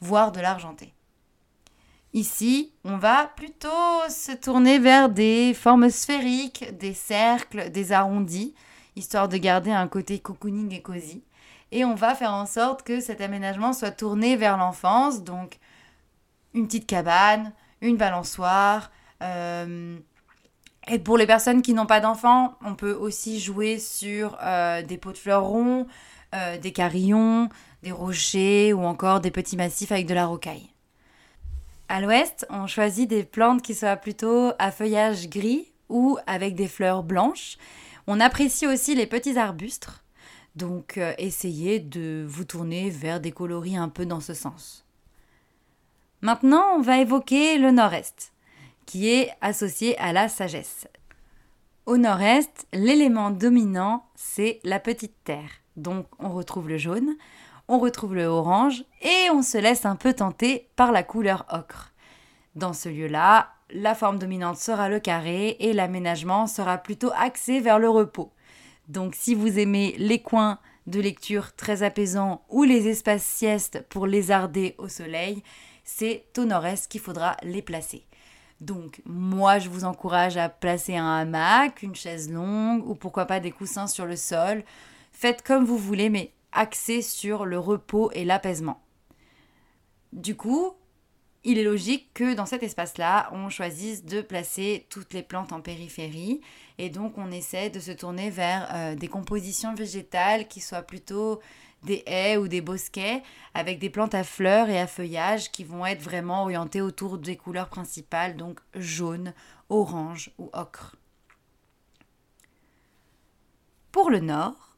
voire 0.00 0.32
de 0.32 0.40
l'argenté. 0.40 0.94
Ici, 2.12 2.72
on 2.84 2.96
va 2.96 3.32
plutôt 3.34 3.68
se 4.08 4.30
tourner 4.30 4.78
vers 4.78 5.08
des 5.08 5.52
formes 5.52 5.90
sphériques, 5.90 6.76
des 6.78 6.94
cercles, 6.94 7.70
des 7.70 7.90
arrondis, 7.90 8.54
histoire 8.94 9.28
de 9.28 9.36
garder 9.36 9.72
un 9.72 9.88
côté 9.88 10.20
cocooning 10.20 10.72
et 10.72 10.82
cosy. 10.82 11.24
Et 11.72 11.84
on 11.84 11.96
va 11.96 12.14
faire 12.14 12.32
en 12.32 12.46
sorte 12.46 12.84
que 12.84 13.00
cet 13.00 13.20
aménagement 13.20 13.72
soit 13.72 13.90
tourné 13.90 14.36
vers 14.36 14.56
l'enfance, 14.56 15.24
donc 15.24 15.58
une 16.54 16.66
petite 16.66 16.86
cabane, 16.86 17.52
une 17.80 17.96
balançoire. 17.96 18.92
Euh, 19.20 19.98
et 20.86 21.00
pour 21.00 21.18
les 21.18 21.26
personnes 21.26 21.62
qui 21.62 21.74
n'ont 21.74 21.86
pas 21.86 21.98
d'enfants, 21.98 22.54
on 22.64 22.76
peut 22.76 22.92
aussi 22.92 23.40
jouer 23.40 23.80
sur 23.80 24.38
euh, 24.40 24.82
des 24.82 24.98
pots 24.98 25.12
de 25.12 25.18
fleurs 25.18 25.44
ronds, 25.44 25.88
euh, 26.34 26.58
des 26.58 26.72
carillons, 26.72 27.48
des 27.82 27.92
rochers 27.92 28.72
ou 28.72 28.82
encore 28.84 29.20
des 29.20 29.30
petits 29.30 29.56
massifs 29.56 29.92
avec 29.92 30.06
de 30.06 30.14
la 30.14 30.26
rocaille. 30.26 30.70
À 31.88 32.00
l'ouest, 32.00 32.46
on 32.50 32.66
choisit 32.66 33.08
des 33.08 33.24
plantes 33.24 33.62
qui 33.62 33.74
soient 33.74 33.96
plutôt 33.96 34.52
à 34.58 34.70
feuillage 34.70 35.28
gris 35.28 35.72
ou 35.88 36.18
avec 36.26 36.54
des 36.54 36.66
fleurs 36.66 37.02
blanches. 37.02 37.56
On 38.06 38.20
apprécie 38.20 38.66
aussi 38.66 38.94
les 38.94 39.06
petits 39.06 39.38
arbustes, 39.38 39.88
donc 40.56 40.98
euh, 40.98 41.12
essayez 41.18 41.78
de 41.78 42.24
vous 42.26 42.44
tourner 42.44 42.90
vers 42.90 43.20
des 43.20 43.32
coloris 43.32 43.76
un 43.76 43.88
peu 43.88 44.06
dans 44.06 44.20
ce 44.20 44.34
sens. 44.34 44.84
Maintenant, 46.20 46.64
on 46.76 46.80
va 46.80 47.00
évoquer 47.00 47.58
le 47.58 47.70
nord-est, 47.70 48.32
qui 48.86 49.10
est 49.10 49.30
associé 49.40 49.98
à 49.98 50.12
la 50.12 50.28
sagesse. 50.28 50.88
Au 51.86 51.98
nord-est, 51.98 52.66
l'élément 52.72 53.30
dominant, 53.30 54.06
c'est 54.14 54.58
la 54.64 54.80
petite 54.80 55.22
terre. 55.24 55.63
Donc 55.76 56.06
on 56.18 56.30
retrouve 56.30 56.68
le 56.68 56.78
jaune, 56.78 57.16
on 57.68 57.78
retrouve 57.78 58.14
le 58.14 58.26
orange 58.26 58.84
et 59.02 59.30
on 59.32 59.42
se 59.42 59.58
laisse 59.58 59.86
un 59.86 59.96
peu 59.96 60.12
tenter 60.12 60.68
par 60.76 60.92
la 60.92 61.02
couleur 61.02 61.46
ocre. 61.50 61.92
Dans 62.54 62.72
ce 62.72 62.88
lieu-là, 62.88 63.50
la 63.70 63.94
forme 63.94 64.18
dominante 64.18 64.58
sera 64.58 64.88
le 64.88 65.00
carré 65.00 65.56
et 65.58 65.72
l'aménagement 65.72 66.46
sera 66.46 66.78
plutôt 66.78 67.10
axé 67.16 67.60
vers 67.60 67.78
le 67.78 67.88
repos. 67.88 68.32
Donc 68.88 69.14
si 69.14 69.34
vous 69.34 69.58
aimez 69.58 69.94
les 69.98 70.20
coins 70.20 70.58
de 70.86 71.00
lecture 71.00 71.54
très 71.56 71.82
apaisants 71.82 72.44
ou 72.50 72.62
les 72.62 72.88
espaces 72.88 73.24
siestes 73.24 73.84
pour 73.88 74.06
lézarder 74.06 74.74
au 74.78 74.88
soleil, 74.88 75.42
c'est 75.82 76.26
au 76.38 76.44
nord-est 76.44 76.90
qu'il 76.90 77.00
faudra 77.00 77.36
les 77.42 77.62
placer. 77.62 78.04
Donc 78.60 79.02
moi 79.04 79.58
je 79.58 79.68
vous 79.68 79.84
encourage 79.84 80.36
à 80.36 80.48
placer 80.48 80.96
un 80.96 81.16
hamac, 81.16 81.82
une 81.82 81.94
chaise 81.94 82.30
longue 82.30 82.86
ou 82.86 82.94
pourquoi 82.94 83.24
pas 83.24 83.40
des 83.40 83.50
coussins 83.50 83.86
sur 83.86 84.06
le 84.06 84.16
sol. 84.16 84.62
Faites 85.14 85.42
comme 85.42 85.64
vous 85.64 85.78
voulez 85.78 86.10
mais 86.10 86.32
axé 86.52 87.00
sur 87.00 87.46
le 87.46 87.58
repos 87.58 88.10
et 88.12 88.24
l'apaisement. 88.24 88.82
Du 90.12 90.36
coup, 90.36 90.74
il 91.44 91.56
est 91.56 91.64
logique 91.64 92.12
que 92.14 92.34
dans 92.34 92.46
cet 92.46 92.62
espace-là, 92.62 93.30
on 93.32 93.48
choisisse 93.48 94.04
de 94.04 94.20
placer 94.20 94.86
toutes 94.90 95.14
les 95.14 95.22
plantes 95.22 95.52
en 95.52 95.60
périphérie 95.60 96.40
et 96.78 96.90
donc 96.90 97.16
on 97.16 97.30
essaie 97.30 97.70
de 97.70 97.80
se 97.80 97.92
tourner 97.92 98.28
vers 98.28 98.68
euh, 98.74 98.94
des 98.96 99.08
compositions 99.08 99.74
végétales 99.74 100.48
qui 100.48 100.60
soient 100.60 100.82
plutôt 100.82 101.40
des 101.84 102.02
haies 102.06 102.36
ou 102.36 102.48
des 102.48 102.60
bosquets 102.60 103.22
avec 103.54 103.78
des 103.78 103.90
plantes 103.90 104.14
à 104.14 104.24
fleurs 104.24 104.68
et 104.68 104.80
à 104.80 104.86
feuillage 104.86 105.52
qui 105.52 105.64
vont 105.64 105.86
être 105.86 106.02
vraiment 106.02 106.42
orientées 106.42 106.80
autour 106.80 107.18
des 107.18 107.36
couleurs 107.36 107.68
principales, 107.68 108.36
donc 108.36 108.58
jaune, 108.74 109.32
orange 109.68 110.30
ou 110.38 110.50
ocre. 110.52 110.96
Pour 113.92 114.10
le 114.10 114.20
nord, 114.20 114.73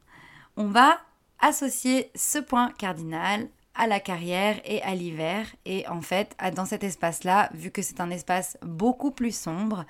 on 0.57 0.65
va 0.67 0.99
associer 1.39 2.11
ce 2.15 2.39
point 2.39 2.71
cardinal 2.77 3.47
à 3.75 3.85
la 3.85 3.99
carrière 3.99 4.59
et 4.65 4.81
à 4.81 4.95
l'hiver. 4.95 5.45
Et 5.65 5.87
en 5.87 6.01
fait, 6.01 6.35
dans 6.55 6.65
cet 6.65 6.83
espace-là, 6.83 7.49
vu 7.53 7.69
que 7.69 7.83
c'est 7.83 8.01
un 8.01 8.09
espace 8.09 8.57
beaucoup 8.63 9.11
plus 9.11 9.35
sombre, 9.35 9.85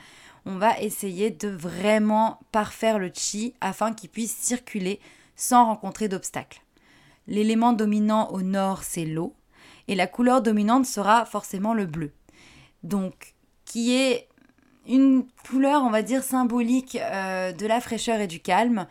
on 0.45 0.57
va 0.57 0.79
essayer 0.79 1.31
de 1.31 1.47
vraiment 1.47 2.39
parfaire 2.51 2.99
le 2.99 3.09
chi 3.13 3.53
afin 3.61 3.93
qu'il 3.93 4.09
puisse 4.09 4.35
circuler 4.35 4.99
sans 5.35 5.65
rencontrer 5.65 6.09
d'obstacles. 6.09 6.61
L'élément 7.27 7.73
dominant 7.73 8.29
au 8.31 8.41
nord, 8.41 8.83
c'est 8.83 9.05
l'eau, 9.05 9.35
et 9.87 9.95
la 9.95 10.07
couleur 10.07 10.41
dominante 10.41 10.85
sera 10.85 11.25
forcément 11.25 11.73
le 11.73 11.85
bleu. 11.85 12.11
Donc, 12.83 13.35
qui 13.65 13.93
est 13.95 14.27
une 14.87 15.25
couleur, 15.49 15.83
on 15.83 15.89
va 15.89 16.01
dire, 16.01 16.23
symbolique 16.23 16.97
euh, 17.01 17.51
de 17.51 17.65
la 17.65 17.81
fraîcheur 17.81 18.19
et 18.19 18.27
du 18.27 18.39
calme, 18.39 18.87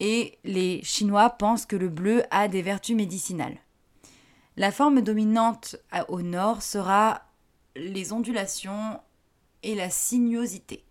et 0.00 0.38
les 0.44 0.82
Chinois 0.82 1.30
pensent 1.30 1.66
que 1.66 1.76
le 1.76 1.88
bleu 1.88 2.22
a 2.30 2.48
des 2.48 2.62
vertus 2.62 2.96
médicinales. 2.96 3.58
La 4.56 4.72
forme 4.72 5.02
dominante 5.02 5.76
au 6.08 6.22
nord 6.22 6.62
sera 6.62 7.22
les 7.76 8.12
ondulations 8.12 9.00
et 9.62 9.74
la 9.74 9.90
sinuosité. 9.90 10.84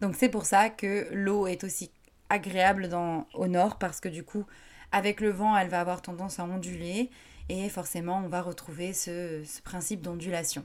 Donc 0.00 0.14
c'est 0.16 0.28
pour 0.28 0.46
ça 0.46 0.70
que 0.70 1.08
l'eau 1.12 1.46
est 1.46 1.64
aussi 1.64 1.90
agréable 2.28 2.88
au 3.34 3.48
nord 3.48 3.78
parce 3.78 4.00
que 4.00 4.08
du 4.08 4.24
coup 4.24 4.46
avec 4.92 5.20
le 5.20 5.30
vent 5.30 5.56
elle 5.56 5.68
va 5.68 5.80
avoir 5.80 6.02
tendance 6.02 6.38
à 6.38 6.44
onduler 6.44 7.10
et 7.48 7.68
forcément 7.68 8.22
on 8.24 8.28
va 8.28 8.42
retrouver 8.42 8.92
ce 8.92 9.42
principe 9.62 10.02
d'ondulation. 10.02 10.64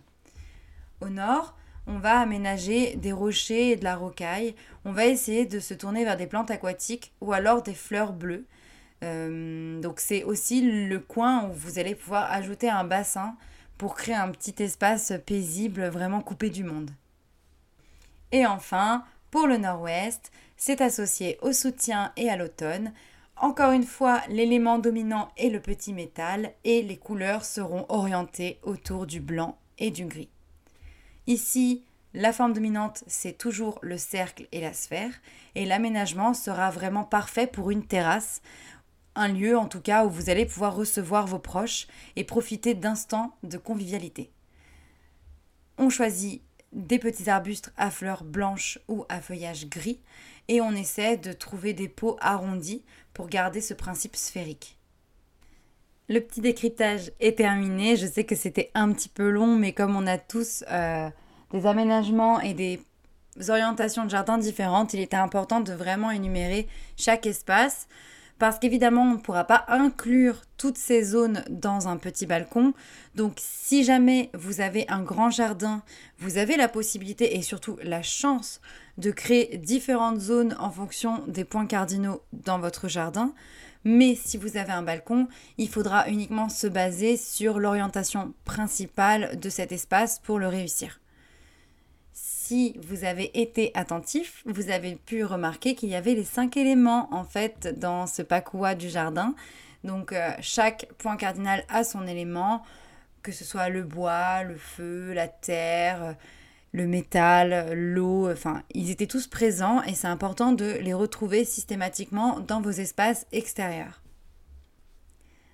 Au 1.02 1.10
nord, 1.10 1.58
on 1.88 2.00
va 2.00 2.20
aménager 2.20 2.96
des 2.96 3.12
rochers 3.12 3.72
et 3.72 3.76
de 3.76 3.84
la 3.84 3.96
rocaille. 3.96 4.56
On 4.86 4.92
va 4.92 5.06
essayer 5.06 5.46
de 5.46 5.60
se 5.60 5.74
tourner 5.74 6.04
vers 6.04 6.18
des 6.18 6.28
plantes 6.28 6.52
aquatiques 6.52 7.14
ou 7.22 7.34
alors 7.34 7.62
des 7.62 7.74
fleurs 7.74 8.14
bleues. 8.14 8.46
Euh, 9.04 9.80
donc 9.82 10.00
c'est 10.00 10.24
aussi 10.24 10.62
le 10.62 11.00
coin 11.00 11.48
où 11.48 11.54
vous 11.54 11.80
allez 11.80 11.96
pouvoir 11.96 12.32
ajouter 12.32 12.70
un 12.70 12.84
bassin 12.84 13.36
pour 13.78 13.96
créer 13.96 14.16
un 14.16 14.32
petit 14.32 14.64
espace 14.64 15.14
paisible 15.26 15.86
vraiment 15.88 16.22
coupé 16.22 16.50
du 16.50 16.64
monde. 16.64 16.92
Et 18.32 18.46
enfin, 18.46 19.04
pour 19.32 19.48
le 19.48 19.58
nord-ouest, 19.58 20.32
c'est 20.58 20.82
associé 20.82 21.38
au 21.42 21.52
soutien 21.52 22.14
et 22.18 22.30
à 22.30 22.38
l'automne. 22.38 22.94
Encore 23.38 23.74
une 23.74 23.84
fois, 23.84 24.22
l'élément 24.30 24.80
dominant 24.80 25.30
est 25.38 25.50
le 25.50 25.60
petit 25.60 25.94
métal 25.94 26.52
et 26.64 26.82
les 26.82 26.98
couleurs 26.98 27.44
seront 27.44 27.86
orientées 27.90 28.60
autour 28.64 29.06
du 29.06 29.20
blanc 29.20 29.58
et 29.78 29.92
du 29.92 30.06
gris. 30.06 30.30
Ici, 31.28 31.84
la 32.14 32.32
forme 32.32 32.54
dominante, 32.54 33.04
c'est 33.08 33.38
toujours 33.38 33.80
le 33.82 33.98
cercle 33.98 34.48
et 34.52 34.62
la 34.62 34.74
sphère, 34.74 35.12
et 35.56 35.66
l'aménagement 35.66 36.34
sera 36.34 36.70
vraiment 36.70 37.04
parfait 37.04 37.48
pour 37.48 37.72
une 37.72 37.86
terrasse, 37.86 38.42
un 39.16 39.30
lieu 39.30 39.58
en 39.58 39.68
tout 39.68 39.82
cas 39.82 40.06
où 40.06 40.10
vous 40.10 40.30
allez 40.30 40.46
pouvoir 40.46 40.76
recevoir 40.76 41.26
vos 41.26 41.40
proches 41.40 41.88
et 42.16 42.24
profiter 42.24 42.74
d'instants 42.74 43.36
de 43.44 43.58
convivialité. 43.58 44.32
On 45.78 45.90
choisit 45.90 46.42
des 46.74 47.00
petits 47.00 47.30
arbustes 47.30 47.74
à 47.76 47.90
fleurs 47.90 48.24
blanches 48.24 48.80
ou 48.88 49.06
à 49.10 49.20
feuillage 49.20 49.68
gris, 49.68 50.00
et 50.48 50.62
on 50.62 50.72
essaie 50.72 51.18
de 51.18 51.34
trouver 51.34 51.74
des 51.74 51.90
pots 51.90 52.18
arrondis 52.20 52.84
pour 53.14 53.28
garder 53.28 53.62
ce 53.62 53.74
principe 53.74 54.16
sphérique. 54.16 54.78
Le 56.08 56.20
petit 56.20 56.42
décryptage 56.42 57.12
est 57.20 57.38
terminé. 57.38 57.96
Je 57.96 58.06
sais 58.06 58.26
que 58.26 58.36
c'était 58.36 58.70
un 58.76 58.92
petit 58.92 59.10
peu 59.10 59.30
long, 59.30 59.56
mais 59.56 59.74
comme 59.74 59.96
on 59.96 60.06
a 60.06 60.20
tous 60.20 60.64
euh, 60.70 61.10
des 61.52 61.66
aménagements 61.66 62.40
et 62.42 62.54
des 62.54 62.80
orientations 63.50 64.06
de 64.06 64.12
jardin 64.12 64.38
différentes, 64.38 64.94
il 64.94 65.00
était 65.00 65.18
important 65.18 65.62
de 65.62 65.74
vraiment 65.74 66.12
énumérer 66.12 66.68
chaque 66.96 67.26
espace. 67.26 67.88
Parce 68.38 68.60
qu'évidemment, 68.60 69.04
on 69.04 69.14
ne 69.14 69.18
pourra 69.18 69.46
pas 69.46 69.64
inclure 69.70 70.42
toutes 70.58 70.78
ces 70.78 71.04
zones 71.04 71.44
dans 71.50 71.88
un 71.88 71.96
petit 71.96 72.26
balcon. 72.26 72.74
Donc, 73.16 73.36
si 73.38 73.86
jamais 73.86 74.30
vous 74.34 74.60
avez 74.60 74.86
un 74.90 75.02
grand 75.02 75.30
jardin, 75.30 75.84
vous 76.20 76.38
avez 76.38 76.58
la 76.58 76.68
possibilité 76.68 77.38
et 77.38 77.42
surtout 77.42 77.78
la 77.82 78.02
chance 78.02 78.60
de 78.98 79.12
créer 79.12 79.58
différentes 79.58 80.20
zones 80.20 80.56
en 80.60 80.70
fonction 80.70 81.24
des 81.28 81.46
points 81.46 81.66
cardinaux 81.66 82.22
dans 82.34 82.60
votre 82.60 82.90
jardin. 82.90 83.34
Mais 83.86 84.16
si 84.16 84.38
vous 84.38 84.58
avez 84.58 84.72
un 84.72 84.82
balcon, 84.82 85.28
il 85.60 85.70
faudra 85.70 86.10
uniquement 86.10 86.50
se 86.50 86.66
baser 86.66 87.18
sur 87.18 87.60
l'orientation 87.60 88.34
principale 88.44 89.40
de 89.40 89.50
cet 89.50 89.72
espace 89.72 90.20
pour 90.20 90.40
le 90.40 90.48
réussir. 90.48 91.00
Si 92.12 92.76
vous 92.82 93.04
avez 93.04 93.40
été 93.40 93.72
attentif, 93.76 94.44
vous 94.46 94.72
avez 94.72 94.96
pu 94.96 95.24
remarquer 95.24 95.76
qu'il 95.76 95.90
y 95.90 95.96
avait 95.96 96.16
les 96.16 96.24
cinq 96.24 96.58
éléments 96.58 97.14
en 97.14 97.24
fait 97.24 97.80
dans 97.80 98.08
ce 98.08 98.24
pakua 98.24 98.74
du 98.74 98.90
jardin. 98.90 99.36
Donc 99.84 100.14
euh, 100.14 100.32
chaque 100.42 100.88
point 100.98 101.16
cardinal 101.16 101.64
a 101.70 101.84
son 101.84 102.08
élément, 102.08 102.64
que 103.22 103.32
ce 103.32 103.44
soit 103.44 103.70
le 103.70 103.84
bois, 103.84 104.42
le 104.42 104.58
feu, 104.58 105.14
la 105.14 105.28
terre, 105.28 106.16
le 106.76 106.88
métal, 106.88 107.74
l'eau, 107.74 108.30
enfin, 108.30 108.62
ils 108.74 108.92
étaient 108.92 109.08
tous 109.08 109.28
présents 109.28 109.82
et 109.84 109.94
c'est 109.94 110.08
important 110.08 110.52
de 110.52 110.78
les 110.82 110.94
retrouver 110.94 111.46
systématiquement 111.46 112.42
dans 112.42 112.60
vos 112.60 112.72
espaces 112.72 113.26
extérieurs. 113.32 114.02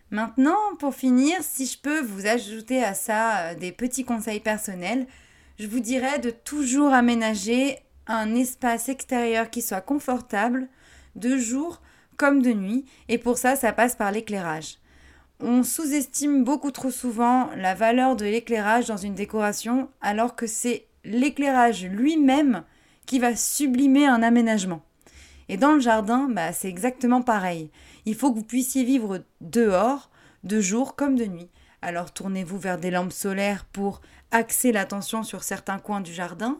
Maintenant, 0.10 0.58
pour 0.80 0.96
finir, 0.96 1.38
si 1.42 1.68
je 1.68 1.78
peux 1.78 2.02
vous 2.02 2.26
ajouter 2.26 2.84
à 2.84 2.96
ça 2.96 3.38
euh, 3.38 3.56
des 3.56 3.72
petits 3.72 4.04
conseils 4.04 4.40
personnels, 4.40 5.06
je 5.60 5.68
vous 5.68 5.80
dirais 5.80 6.18
de 6.18 6.32
toujours 6.32 6.92
aménager 6.92 7.78
un 8.08 8.34
espace 8.34 8.90
extérieur 8.90 9.52
qui 9.52 9.62
soit 9.62 9.80
confortable, 9.80 10.68
de 11.16 11.38
jour 11.38 11.82
comme 12.18 12.42
de 12.42 12.52
nuit, 12.52 12.86
et 13.10 13.20
pour 13.20 13.38
ça, 13.38 13.56
ça 13.56 13.74
passe 13.74 13.96
par 13.96 14.12
l'éclairage. 14.12 14.80
On 15.40 15.62
sous-estime 15.62 16.44
beaucoup 16.44 16.72
trop 16.72 16.92
souvent 16.92 17.50
la 17.56 17.76
valeur 17.76 18.16
de 18.16 18.26
l'éclairage 18.26 18.88
dans 18.88 18.98
une 18.98 19.16
décoration, 19.16 19.88
alors 20.02 20.36
que 20.36 20.48
c'est 20.48 20.88
l'éclairage 21.04 21.86
lui-même 21.86 22.64
qui 23.06 23.20
va 23.20 23.36
sublimer 23.36 24.06
un 24.06 24.24
aménagement. 24.24 24.82
Et 25.50 25.58
dans 25.58 25.74
le 25.74 25.80
jardin, 25.80 26.30
bah, 26.30 26.54
c'est 26.54 26.70
exactement 26.70 27.22
pareil. 27.22 27.70
Il 28.06 28.16
faut 28.16 28.32
que 28.32 28.38
vous 28.38 28.46
puissiez 28.46 28.84
vivre 28.84 29.24
dehors, 29.42 30.10
de 30.44 30.60
jour 30.60 30.96
comme 30.96 31.16
de 31.16 31.26
nuit. 31.26 31.50
Alors 31.82 32.12
tournez-vous 32.12 32.58
vers 32.58 32.78
des 32.78 32.92
lampes 32.92 33.12
solaires 33.12 33.66
pour 33.66 34.02
axer 34.32 34.72
l'attention 34.72 35.24
sur 35.24 35.44
certains 35.44 35.80
coins 35.80 36.02
du 36.02 36.14
jardin. 36.14 36.60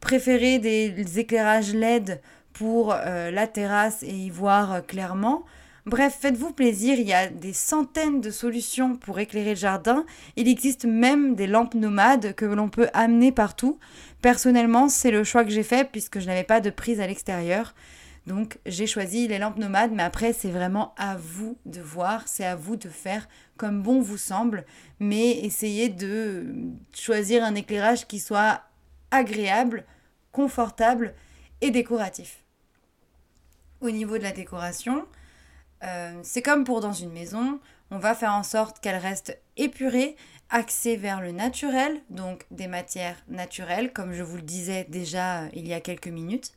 Préférez 0.00 0.58
des 0.58 1.18
éclairages 1.18 1.74
LED 1.74 2.20
pour 2.54 2.92
euh, 2.94 3.30
la 3.30 3.46
terrasse 3.46 4.02
et 4.02 4.14
y 4.14 4.30
voir 4.30 4.72
euh, 4.72 4.80
clairement. 4.80 5.44
Bref, 5.86 6.16
faites-vous 6.18 6.52
plaisir, 6.52 6.98
il 6.98 7.06
y 7.06 7.12
a 7.12 7.28
des 7.28 7.52
centaines 7.52 8.22
de 8.22 8.30
solutions 8.30 8.96
pour 8.96 9.18
éclairer 9.18 9.50
le 9.50 9.56
jardin. 9.56 10.06
Il 10.36 10.48
existe 10.48 10.86
même 10.86 11.34
des 11.34 11.46
lampes 11.46 11.74
nomades 11.74 12.34
que 12.34 12.46
l'on 12.46 12.70
peut 12.70 12.88
amener 12.94 13.32
partout. 13.32 13.78
Personnellement, 14.22 14.88
c'est 14.88 15.10
le 15.10 15.24
choix 15.24 15.44
que 15.44 15.50
j'ai 15.50 15.62
fait 15.62 15.90
puisque 15.90 16.20
je 16.20 16.26
n'avais 16.26 16.42
pas 16.42 16.62
de 16.62 16.70
prise 16.70 17.00
à 17.00 17.06
l'extérieur. 17.06 17.74
Donc 18.26 18.58
j'ai 18.64 18.86
choisi 18.86 19.28
les 19.28 19.38
lampes 19.38 19.58
nomades, 19.58 19.92
mais 19.92 20.02
après 20.02 20.32
c'est 20.32 20.50
vraiment 20.50 20.94
à 20.96 21.18
vous 21.18 21.58
de 21.66 21.82
voir, 21.82 22.22
c'est 22.26 22.46
à 22.46 22.56
vous 22.56 22.76
de 22.76 22.88
faire 22.88 23.28
comme 23.58 23.82
bon 23.82 24.00
vous 24.00 24.16
semble, 24.16 24.64
mais 24.98 25.40
essayez 25.40 25.90
de 25.90 26.46
choisir 26.94 27.44
un 27.44 27.54
éclairage 27.54 28.06
qui 28.06 28.20
soit 28.20 28.62
agréable, 29.10 29.84
confortable 30.32 31.12
et 31.60 31.70
décoratif. 31.70 32.42
Au 33.82 33.90
niveau 33.90 34.16
de 34.16 34.22
la 34.22 34.32
décoration, 34.32 35.04
euh, 35.84 36.12
c'est 36.22 36.42
comme 36.42 36.64
pour 36.64 36.80
dans 36.80 36.92
une 36.92 37.12
maison, 37.12 37.60
on 37.90 37.98
va 37.98 38.14
faire 38.14 38.32
en 38.32 38.42
sorte 38.42 38.80
qu'elle 38.80 38.96
reste 38.96 39.38
épurée, 39.56 40.16
axée 40.50 40.96
vers 40.96 41.20
le 41.20 41.32
naturel, 41.32 42.00
donc 42.10 42.46
des 42.50 42.66
matières 42.66 43.16
naturelles, 43.28 43.92
comme 43.92 44.12
je 44.12 44.22
vous 44.22 44.36
le 44.36 44.42
disais 44.42 44.86
déjà 44.88 45.42
euh, 45.42 45.48
il 45.52 45.68
y 45.68 45.74
a 45.74 45.80
quelques 45.80 46.08
minutes. 46.08 46.52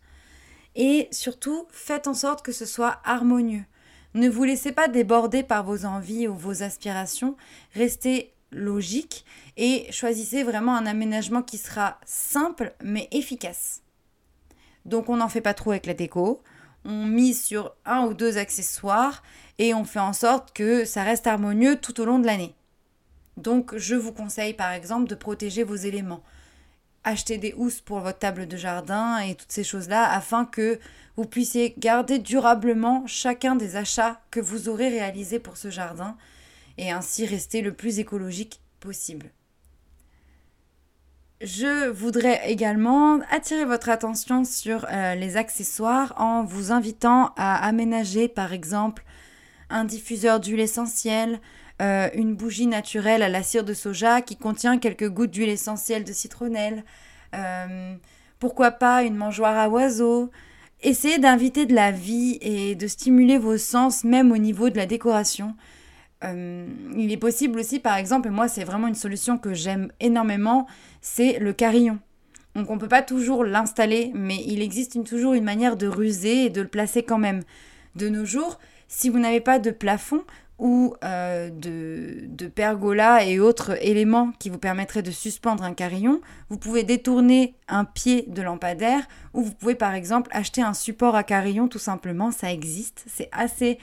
Et 0.76 1.08
surtout, 1.12 1.68
faites 1.72 2.08
en 2.08 2.14
sorte 2.14 2.44
que 2.44 2.52
ce 2.52 2.66
soit 2.66 3.02
harmonieux. 3.04 3.66
Ne 4.14 4.30
vous 4.30 4.44
laissez 4.44 4.72
pas 4.72 4.88
déborder 4.88 5.44
par 5.44 5.64
vos 5.64 5.86
envies 5.86 6.28
ou 6.28 6.36
vos 6.36 6.64
aspirations, 6.64 7.36
restez 7.74 8.34
logique 8.52 9.26
et 9.58 9.92
choisissez 9.92 10.44
vraiment 10.44 10.76
un 10.76 10.86
aménagement 10.86 11.42
qui 11.42 11.58
sera 11.58 12.00
simple 12.06 12.74
mais 12.84 13.08
efficace. 13.12 13.82
Donc 14.86 15.10
on 15.10 15.18
n'en 15.18 15.30
fait 15.30 15.42
pas 15.42 15.54
trop 15.54 15.72
avec 15.72 15.86
la 15.86 15.94
déco, 15.94 16.42
on 16.86 17.06
mise 17.06 17.44
sur 17.44 17.76
un 17.86 18.06
ou 18.06 18.14
deux 18.14 18.38
accessoires 18.38 19.24
et 19.58 19.74
on 19.74 19.84
fait 19.84 20.00
en 20.00 20.14
sorte 20.14 20.54
que 20.54 20.86
ça 20.86 21.04
reste 21.04 21.28
harmonieux 21.28 21.78
tout 21.78 22.00
au 22.00 22.06
long 22.06 22.20
de 22.20 22.26
l'année. 22.26 22.56
Donc 23.38 23.76
je 23.78 23.96
vous 23.96 24.12
conseille 24.12 24.54
par 24.54 24.72
exemple 24.72 25.08
de 25.08 25.16
protéger 25.16 25.64
vos 25.64 25.76
éléments. 25.76 26.24
Achetez 27.04 27.38
des 27.38 27.54
housses 27.56 27.82
pour 27.82 28.00
votre 28.00 28.20
table 28.20 28.48
de 28.48 28.58
jardin 28.58 29.20
et 29.20 29.36
toutes 29.36 29.52
ces 29.52 29.64
choses-là 29.64 30.12
afin 30.12 30.46
que 30.46 30.80
vous 31.16 31.26
puissiez 31.26 31.74
garder 31.78 32.20
durablement 32.20 33.06
chacun 33.08 33.56
des 33.56 33.76
achats 33.76 34.20
que 34.32 34.40
vous 34.40 34.70
aurez 34.70 34.90
réalisés 34.90 35.40
pour 35.40 35.58
ce 35.58 35.70
jardin 35.70 36.18
et 36.78 36.92
ainsi 36.92 37.26
rester 37.26 37.62
le 37.62 37.74
plus 37.74 38.00
écologique 38.00 38.60
possible. 38.80 39.32
Je 41.42 41.90
voudrais 41.90 42.50
également 42.50 43.20
attirer 43.30 43.64
votre 43.64 43.90
attention 43.90 44.44
sur 44.44 44.88
euh, 44.92 45.14
les 45.14 45.38
accessoires 45.38 46.16
en 46.18 46.44
vous 46.44 46.72
invitant 46.72 47.32
à 47.38 47.64
aménager 47.64 48.28
par 48.28 48.54
exemple 48.54 49.04
un 49.70 49.84
diffuseur 49.84 50.40
d'huile 50.40 50.62
essentielle, 50.62 51.40
euh, 51.80 52.10
une 52.16 52.34
bougie 52.34 52.66
naturelle 52.66 53.22
à 53.22 53.30
la 53.30 53.44
cire 53.44 53.64
de 53.64 53.76
soja 53.76 54.22
qui 54.22 54.36
contient 54.36 54.80
quelques 54.80 55.10
gouttes 55.10 55.30
d'huile 55.30 55.50
essentielle 55.50 56.04
de 56.04 56.12
citronnelle, 56.12 56.84
euh, 57.36 57.94
pourquoi 58.40 58.72
pas 58.72 59.04
une 59.04 59.16
mangeoire 59.16 59.60
à 59.60 59.70
oiseaux. 59.70 60.32
Essayez 60.82 61.20
d'inviter 61.20 61.68
de 61.68 61.76
la 61.76 61.92
vie 61.92 62.40
et 62.42 62.74
de 62.74 62.88
stimuler 62.88 63.38
vos 63.38 63.60
sens 63.60 64.04
même 64.04 64.32
au 64.32 64.38
niveau 64.38 64.72
de 64.72 64.78
la 64.78 64.88
décoration. 64.88 65.56
Euh, 66.24 66.68
il 66.96 67.12
est 67.12 67.18
possible 67.18 67.60
aussi, 67.60 67.80
par 67.80 67.98
exemple, 67.98 68.28
et 68.28 68.32
moi 68.32 68.48
c'est 68.48 68.64
vraiment 68.64 68.88
une 68.88 68.96
solution 68.96 69.38
que 69.38 69.54
j'aime 69.54 69.92
énormément, 70.00 70.68
c'est 71.02 71.40
le 71.40 71.54
carillon. 71.54 72.00
Donc 72.56 72.72
on 72.72 72.76
ne 72.76 72.80
peut 72.80 72.88
pas 72.88 73.04
toujours 73.04 73.44
l'installer, 73.44 74.12
mais 74.16 74.44
il 74.48 74.62
existe 74.62 75.04
toujours 75.04 75.34
une 75.34 75.44
manière 75.44 75.78
de 75.78 75.88
ruser 75.88 76.46
et 76.46 76.50
de 76.50 76.62
le 76.62 76.68
placer 76.68 77.04
quand 77.04 77.20
même. 77.20 77.44
De 77.96 78.10
nos 78.10 78.26
jours, 78.26 78.60
si 78.88 79.10
vous 79.10 79.20
n'avez 79.20 79.42
pas 79.42 79.60
de 79.60 79.70
plafond 79.70 80.24
ou 80.58 80.96
euh, 81.04 81.52
de, 81.52 82.26
de 82.28 82.48
pergola 82.48 83.24
et 83.24 83.40
autres 83.40 83.78
éléments 83.86 84.32
qui 84.40 84.50
vous 84.50 84.58
permettraient 84.58 85.04
de 85.04 85.12
suspendre 85.12 85.64
un 85.64 85.74
carillon, 85.74 86.20
vous 86.50 86.58
pouvez 86.58 86.84
détourner 86.84 87.54
un 87.68 87.86
pied 87.86 88.26
de 88.28 88.42
lampadaire 88.42 89.08
ou 89.36 89.44
vous 89.44 89.54
pouvez 89.54 89.76
par 89.76 89.94
exemple 89.94 90.32
acheter 90.34 90.64
un 90.64 90.74
support 90.74 91.16
à 91.16 91.24
carillon 91.24 91.68
tout 91.68 91.80
simplement, 91.80 92.32
ça 92.32 92.52
existe, 92.52 93.04
c'est 93.08 93.30
assez 93.32 93.78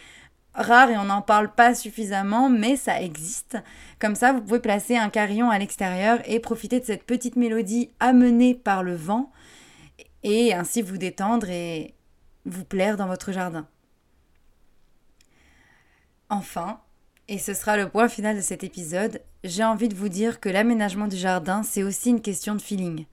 rare 0.54 0.90
et 0.90 0.96
on 0.96 1.04
n'en 1.04 1.22
parle 1.22 1.52
pas 1.52 1.74
suffisamment, 1.74 2.48
mais 2.48 2.76
ça 2.76 3.00
existe. 3.00 3.58
Comme 3.98 4.14
ça, 4.14 4.32
vous 4.32 4.40
pouvez 4.40 4.60
placer 4.60 4.96
un 4.96 5.10
carillon 5.10 5.50
à 5.50 5.58
l'extérieur 5.58 6.20
et 6.26 6.40
profiter 6.40 6.80
de 6.80 6.84
cette 6.84 7.04
petite 7.04 7.36
mélodie 7.36 7.90
amenée 8.00 8.54
par 8.54 8.82
le 8.82 8.94
vent 8.94 9.32
et 10.22 10.54
ainsi 10.54 10.82
vous 10.82 10.96
détendre 10.96 11.48
et 11.50 11.94
vous 12.46 12.64
plaire 12.64 12.96
dans 12.96 13.06
votre 13.06 13.32
jardin. 13.32 13.66
Enfin, 16.30 16.80
et 17.28 17.38
ce 17.38 17.54
sera 17.54 17.76
le 17.76 17.88
point 17.88 18.08
final 18.08 18.36
de 18.36 18.40
cet 18.42 18.64
épisode, 18.64 19.22
j'ai 19.44 19.64
envie 19.64 19.88
de 19.88 19.94
vous 19.94 20.08
dire 20.08 20.40
que 20.40 20.48
l'aménagement 20.48 21.06
du 21.06 21.16
jardin, 21.16 21.62
c'est 21.62 21.82
aussi 21.82 22.10
une 22.10 22.20
question 22.20 22.54
de 22.54 22.62
feeling. 22.62 23.06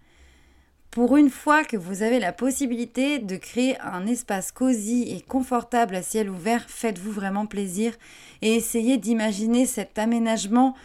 Pour 0.91 1.15
une 1.15 1.29
fois 1.29 1.63
que 1.63 1.77
vous 1.77 2.03
avez 2.03 2.19
la 2.19 2.33
possibilité 2.33 3.19
de 3.19 3.37
créer 3.37 3.79
un 3.79 4.05
espace 4.05 4.51
cosy 4.51 5.03
et 5.03 5.21
confortable 5.21 5.95
à 5.95 6.01
ciel 6.01 6.29
ouvert, 6.29 6.69
faites-vous 6.69 7.13
vraiment 7.13 7.45
plaisir 7.45 7.93
et 8.41 8.55
essayez 8.55 8.97
d'imaginer 8.97 9.65
cet 9.65 9.97
aménagement 9.97 10.75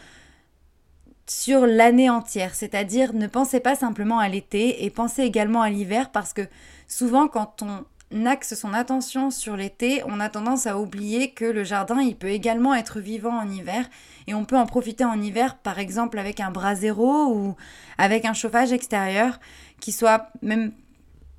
sur 1.27 1.67
l'année 1.67 2.09
entière. 2.09 2.55
C'est-à-dire 2.55 3.15
ne 3.15 3.27
pensez 3.27 3.59
pas 3.59 3.75
simplement 3.75 4.21
à 4.21 4.29
l'été 4.29 4.85
et 4.85 4.91
pensez 4.91 5.23
également 5.23 5.61
à 5.61 5.71
l'hiver 5.71 6.13
parce 6.13 6.33
que 6.33 6.47
souvent 6.87 7.27
quand 7.27 7.63
on 7.63 7.85
axe 8.27 8.55
son 8.55 8.73
attention 8.73 9.31
sur 9.31 9.57
l'été, 9.57 10.03
on 10.07 10.21
a 10.21 10.29
tendance 10.29 10.67
à 10.67 10.79
oublier 10.79 11.33
que 11.33 11.45
le 11.45 11.65
jardin, 11.65 12.01
il 12.01 12.17
peut 12.17 12.29
également 12.29 12.75
être 12.75 13.01
vivant 13.01 13.37
en 13.37 13.51
hiver 13.51 13.89
et 14.27 14.35
on 14.35 14.45
peut 14.45 14.57
en 14.57 14.67
profiter 14.67 15.05
en 15.05 15.21
hiver 15.21 15.59
par 15.59 15.79
exemple 15.79 16.19
avec 16.19 16.41
un 16.41 16.51
brasero 16.51 17.35
ou 17.35 17.57
avec 17.99 18.25
un 18.25 18.33
chauffage 18.33 18.73
extérieur 18.73 19.41
qui 19.81 19.93
soit 19.93 20.29
même 20.43 20.73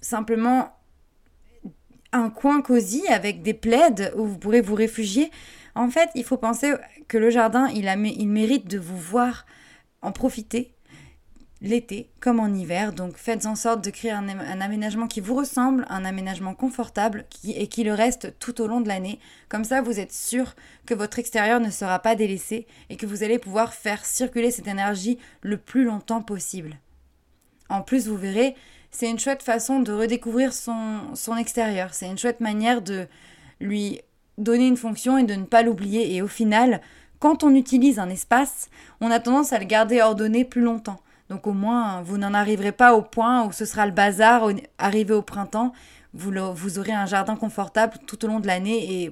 simplement 0.02 0.74
un 2.12 2.30
coin 2.30 2.62
cosy 2.62 3.08
avec 3.08 3.42
des 3.42 3.54
plaides 3.54 4.14
où 4.16 4.26
vous 4.26 4.38
pourrez 4.38 4.62
vous 4.62 4.76
réfugier. 4.76 5.32
En 5.76 5.90
fait, 5.90 6.10
il 6.16 6.24
faut 6.24 6.38
penser 6.38 6.74
que 7.08 7.18
le 7.18 7.30
jardin, 7.30 7.68
il, 7.70 7.88
a, 7.88 7.96
il 7.96 8.28
mérite 8.28 8.68
de 8.68 8.80
vous 8.80 8.98
voir 8.98 9.46
en 10.02 10.12
profiter 10.12 10.74
l'été 11.62 12.10
comme 12.20 12.40
en 12.40 12.48
hiver. 12.48 12.94
Donc 12.94 13.18
faites 13.18 13.46
en 13.46 13.56
sorte 13.56 13.84
de 13.84 13.90
créer 13.90 14.12
un, 14.12 14.28
aménagement 14.62 15.08
qui 15.08 15.22
vous 15.22 15.36
ressemble, 15.36 15.86
un 15.90 16.06
aménagement 16.06 16.54
confortable 16.54 17.26
qui, 17.30 17.52
et 17.52 17.68
qui 17.68 17.84
le 17.84 17.94
reste 17.94 18.38
tout 18.40 18.62
au 18.62 18.68
long 18.68 18.82
de 18.82 18.88
l'année. 18.88 19.20
Comme 19.50 19.64
ça, 19.64 19.82
vous 19.82 20.00
êtes 20.00 20.14
sûr 20.14 20.56
que 20.86 20.94
votre 20.94 21.20
extérieur 21.20 21.60
ne 21.60 21.70
sera 21.70 22.00
pas 22.00 22.16
délaissé 22.16 22.68
et 22.90 22.98
que 22.98 23.06
vous 23.06 23.24
allez 23.24 23.40
pouvoir 23.40 23.74
faire 23.74 24.06
circuler 24.06 24.52
cette 24.52 24.68
énergie 24.68 25.18
le 25.42 25.58
plus 25.58 25.84
longtemps 25.84 26.22
possible. 26.22 26.78
En 27.70 27.82
plus, 27.82 28.08
vous 28.08 28.18
verrez, 28.18 28.56
c'est 28.92 29.10
une 29.10 29.20
chouette 29.20 29.44
façon 29.44 29.80
de 29.80 29.92
redécouvrir 29.92 30.54
son, 30.54 31.16
son 31.16 31.36
extérieur. 31.36 31.94
C'est 31.94 32.08
une 32.08 32.18
chouette 32.18 32.40
manière 32.40 32.82
de 32.82 33.08
lui 33.60 34.02
donner 34.38 34.68
une 34.68 34.78
fonction 34.78 35.18
et 35.18 35.24
de 35.24 35.34
ne 35.34 35.46
pas 35.46 35.64
l'oublier. 35.64 36.16
Et 36.16 36.22
au 36.22 36.28
final, 36.28 36.82
quand 37.20 37.44
on 37.44 37.56
utilise 37.56 38.00
un 38.00 38.10
espace, 38.10 38.70
on 39.02 39.12
a 39.12 39.20
tendance 39.20 39.52
à 39.52 39.60
le 39.60 39.66
garder 39.66 40.02
ordonné 40.02 40.46
plus 40.46 40.62
longtemps. 40.62 41.02
Donc 41.30 41.48
au 41.48 41.54
moins, 41.54 42.02
vous 42.02 42.18
n'en 42.18 42.34
arriverez 42.34 42.72
pas 42.72 42.94
au 42.94 43.02
point 43.02 43.46
où 43.46 43.52
ce 43.52 43.66
sera 43.66 43.86
le 43.86 43.92
bazar 43.92 44.50
arrivé 44.78 45.14
au 45.14 45.22
printemps. 45.22 45.74
Vous, 46.14 46.32
vous 46.54 46.80
aurez 46.80 46.94
un 46.94 47.06
jardin 47.06 47.36
confortable 47.36 47.98
tout 48.08 48.24
au 48.24 48.28
long 48.28 48.40
de 48.40 48.48
l'année 48.48 49.04
et 49.04 49.12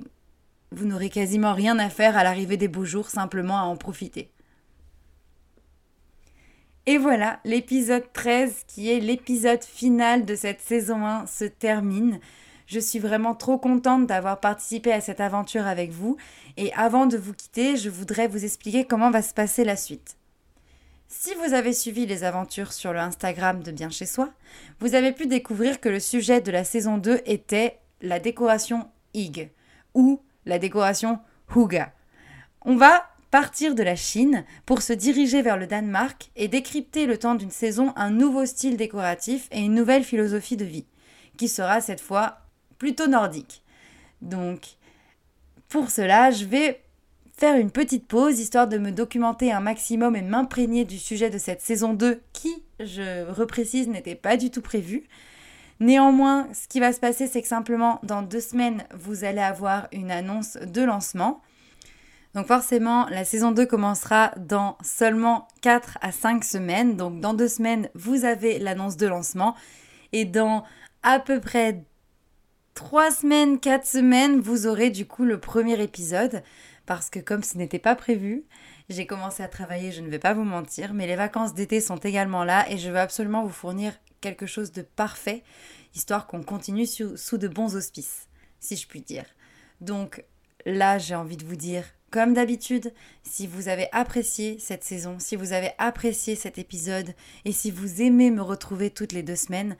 vous 0.71 0.85
n'aurez 0.85 1.09
quasiment 1.09 1.53
rien 1.53 1.77
à 1.79 1.89
faire 1.89 2.17
à 2.17 2.23
l'arrivée 2.23 2.57
des 2.57 2.67
beaux 2.67 2.85
jours, 2.85 3.09
simplement 3.09 3.57
à 3.57 3.63
en 3.63 3.75
profiter. 3.75 4.31
Et 6.87 6.97
voilà, 6.97 7.39
l'épisode 7.45 8.05
13, 8.13 8.65
qui 8.67 8.91
est 8.91 8.99
l'épisode 8.99 9.63
final 9.63 10.23
de 10.23 10.35
cette 10.35 10.61
saison 10.61 11.03
1, 11.05 11.25
se 11.25 11.45
termine. 11.45 12.19
Je 12.67 12.79
suis 12.79 12.99
vraiment 12.99 13.33
trop 13.33 13.57
contente 13.57 14.05
d'avoir 14.05 14.39
participé 14.39 14.91
à 14.91 15.01
cette 15.01 15.19
aventure 15.19 15.65
avec 15.65 15.91
vous. 15.91 16.17
Et 16.57 16.71
avant 16.73 17.07
de 17.07 17.17
vous 17.17 17.33
quitter, 17.33 17.75
je 17.75 17.89
voudrais 17.89 18.27
vous 18.27 18.43
expliquer 18.43 18.85
comment 18.85 19.11
va 19.11 19.21
se 19.21 19.33
passer 19.33 19.63
la 19.63 19.75
suite. 19.75 20.17
Si 21.07 21.35
vous 21.35 21.53
avez 21.53 21.71
suivi 21.71 22.07
les 22.07 22.23
aventures 22.23 22.73
sur 22.73 22.91
le 22.91 22.99
Instagram 22.99 23.61
de 23.61 23.71
Bien 23.71 23.91
chez 23.91 24.07
soi, 24.07 24.33
vous 24.79 24.95
avez 24.95 25.11
pu 25.11 25.27
découvrir 25.27 25.79
que 25.79 25.89
le 25.89 25.99
sujet 25.99 26.41
de 26.41 26.51
la 26.51 26.63
saison 26.63 26.97
2 26.97 27.21
était 27.25 27.79
la 28.01 28.19
décoration 28.19 28.89
Ig 29.13 29.51
ou 29.93 30.19
la 30.45 30.57
décoration 30.57 31.19
Huga. 31.55 31.93
On 32.61 32.75
va 32.75 33.07
partir 33.29 33.75
de 33.75 33.83
la 33.83 33.95
Chine 33.95 34.45
pour 34.65 34.81
se 34.81 34.93
diriger 34.93 35.43
vers 35.43 35.57
le 35.57 35.67
Danemark 35.67 36.31
et 36.35 36.47
décrypter 36.47 37.05
le 37.05 37.19
temps 37.19 37.35
d'une 37.35 37.51
saison 37.51 37.93
un 37.95 38.09
nouveau 38.09 38.47
style 38.47 38.75
décoratif 38.75 39.47
et 39.51 39.59
une 39.59 39.75
nouvelle 39.75 40.03
philosophie 40.03 40.57
de 40.57 40.65
vie, 40.65 40.87
qui 41.37 41.47
sera 41.47 41.81
cette 41.81 42.01
fois 42.01 42.39
plutôt 42.79 43.07
nordique. 43.07 43.63
Donc, 44.21 44.77
pour 45.69 45.91
cela, 45.91 46.31
je 46.31 46.45
vais 46.45 46.81
faire 47.37 47.57
une 47.57 47.71
petite 47.71 48.07
pause 48.07 48.39
histoire 48.39 48.67
de 48.67 48.77
me 48.77 48.91
documenter 48.91 49.51
un 49.51 49.59
maximum 49.59 50.15
et 50.15 50.21
m'imprégner 50.21 50.85
du 50.85 50.97
sujet 50.97 51.29
de 51.29 51.37
cette 51.37 51.61
saison 51.61 51.93
2 51.93 52.21
qui, 52.33 52.63
je 52.79 53.29
reprécise, 53.29 53.87
n'était 53.87 54.15
pas 54.15 54.37
du 54.37 54.51
tout 54.51 54.61
prévu. 54.61 55.03
Néanmoins, 55.81 56.47
ce 56.53 56.69
qui 56.69 56.79
va 56.79 56.93
se 56.93 57.01
passer, 57.01 57.27
c'est 57.27 57.41
que 57.41 57.47
simplement 57.47 57.99
dans 58.03 58.21
deux 58.21 58.39
semaines, 58.39 58.85
vous 58.93 59.25
allez 59.25 59.41
avoir 59.41 59.87
une 59.91 60.11
annonce 60.11 60.57
de 60.57 60.81
lancement. 60.81 61.41
Donc 62.33 62.47
forcément, 62.47 63.07
la 63.09 63.25
saison 63.25 63.51
2 63.51 63.65
commencera 63.65 64.31
dans 64.37 64.77
seulement 64.81 65.47
4 65.61 65.97
à 66.01 66.13
5 66.13 66.43
semaines. 66.43 66.95
Donc 66.95 67.19
dans 67.19 67.33
deux 67.33 67.49
semaines, 67.49 67.89
vous 67.95 68.23
avez 68.23 68.59
l'annonce 68.59 68.95
de 68.95 69.07
lancement. 69.07 69.55
Et 70.13 70.23
dans 70.23 70.63
à 71.03 71.19
peu 71.19 71.41
près 71.41 71.83
3 72.73 73.11
semaines, 73.11 73.59
4 73.59 73.85
semaines, 73.85 74.39
vous 74.39 74.67
aurez 74.67 74.89
du 74.89 75.05
coup 75.05 75.25
le 75.25 75.39
premier 75.39 75.81
épisode. 75.81 76.41
Parce 76.85 77.09
que 77.09 77.19
comme 77.19 77.43
ce 77.43 77.57
n'était 77.57 77.79
pas 77.79 77.95
prévu, 77.95 78.45
j'ai 78.89 79.07
commencé 79.07 79.41
à 79.41 79.47
travailler, 79.47 79.91
je 79.91 80.01
ne 80.01 80.09
vais 80.09 80.19
pas 80.19 80.33
vous 80.33 80.43
mentir, 80.43 80.93
mais 80.93 81.07
les 81.07 81.15
vacances 81.15 81.53
d'été 81.53 81.81
sont 81.81 81.97
également 81.97 82.43
là 82.43 82.69
et 82.69 82.77
je 82.77 82.89
veux 82.89 82.99
absolument 82.99 83.43
vous 83.43 83.49
fournir 83.49 83.93
quelque 84.21 84.45
chose 84.45 84.71
de 84.71 84.81
parfait, 84.81 85.43
histoire 85.93 86.27
qu'on 86.27 86.43
continue 86.43 86.85
sous, 86.85 87.37
de 87.37 87.47
bons 87.47 87.75
auspices, 87.75 88.27
si 88.59 88.75
je 88.75 88.87
puis 88.87 89.01
dire. 89.01 89.25
Donc 89.81 90.23
là, 90.65 90.97
j'ai 90.97 91.15
envie 91.15 91.37
de 91.37 91.45
vous 91.45 91.55
dire 91.55 91.85
comme 92.11 92.33
d'habitude, 92.33 92.93
si 93.23 93.45
vous 93.45 93.67
avez 93.67 93.89
apprécié 93.91 94.57
cette 94.59 94.85
saison, 94.85 95.17
si 95.19 95.35
vous 95.35 95.51
avez 95.51 95.71
apprécié 95.79 96.35
cet 96.35 96.57
épisode 96.57 97.13
et 97.43 97.51
si 97.51 97.71
vous 97.71 98.01
aimez 98.01 98.31
me 98.31 98.41
retrouver 98.41 98.89
toutes 98.89 99.11
les 99.11 99.23
deux 99.23 99.35
semaines, 99.35 99.75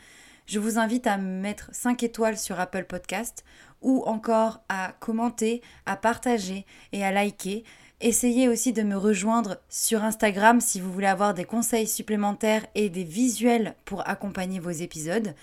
je 0.45 0.59
vous 0.59 0.77
invite 0.77 1.07
à 1.07 1.17
mettre 1.17 1.69
5 1.71 2.03
étoiles 2.03 2.37
sur 2.37 2.59
Apple 2.59 2.83
Podcast 2.83 3.45
ou 3.85 4.03
encore 4.05 4.61
à 4.67 4.93
commenter, 4.99 5.61
à 5.85 5.95
partager 5.95 6.65
et 6.91 7.05
à 7.05 7.11
liker. 7.11 7.63
Essayez 8.01 8.49
aussi 8.49 8.73
de 8.73 8.81
me 8.81 8.97
rejoindre 8.97 9.57
sur 9.69 10.03
Instagram 10.03 10.59
si 10.59 10.81
vous 10.81 10.91
voulez 10.91 11.07
avoir 11.07 11.33
des 11.33 11.45
conseils 11.45 11.87
supplémentaires 11.87 12.65
et 12.73 12.89
des 12.89 13.05
visuels 13.05 13.75
pour 13.85 14.05
accompagner 14.09 14.59
vos 14.59 14.71
épisodes. 14.71 15.33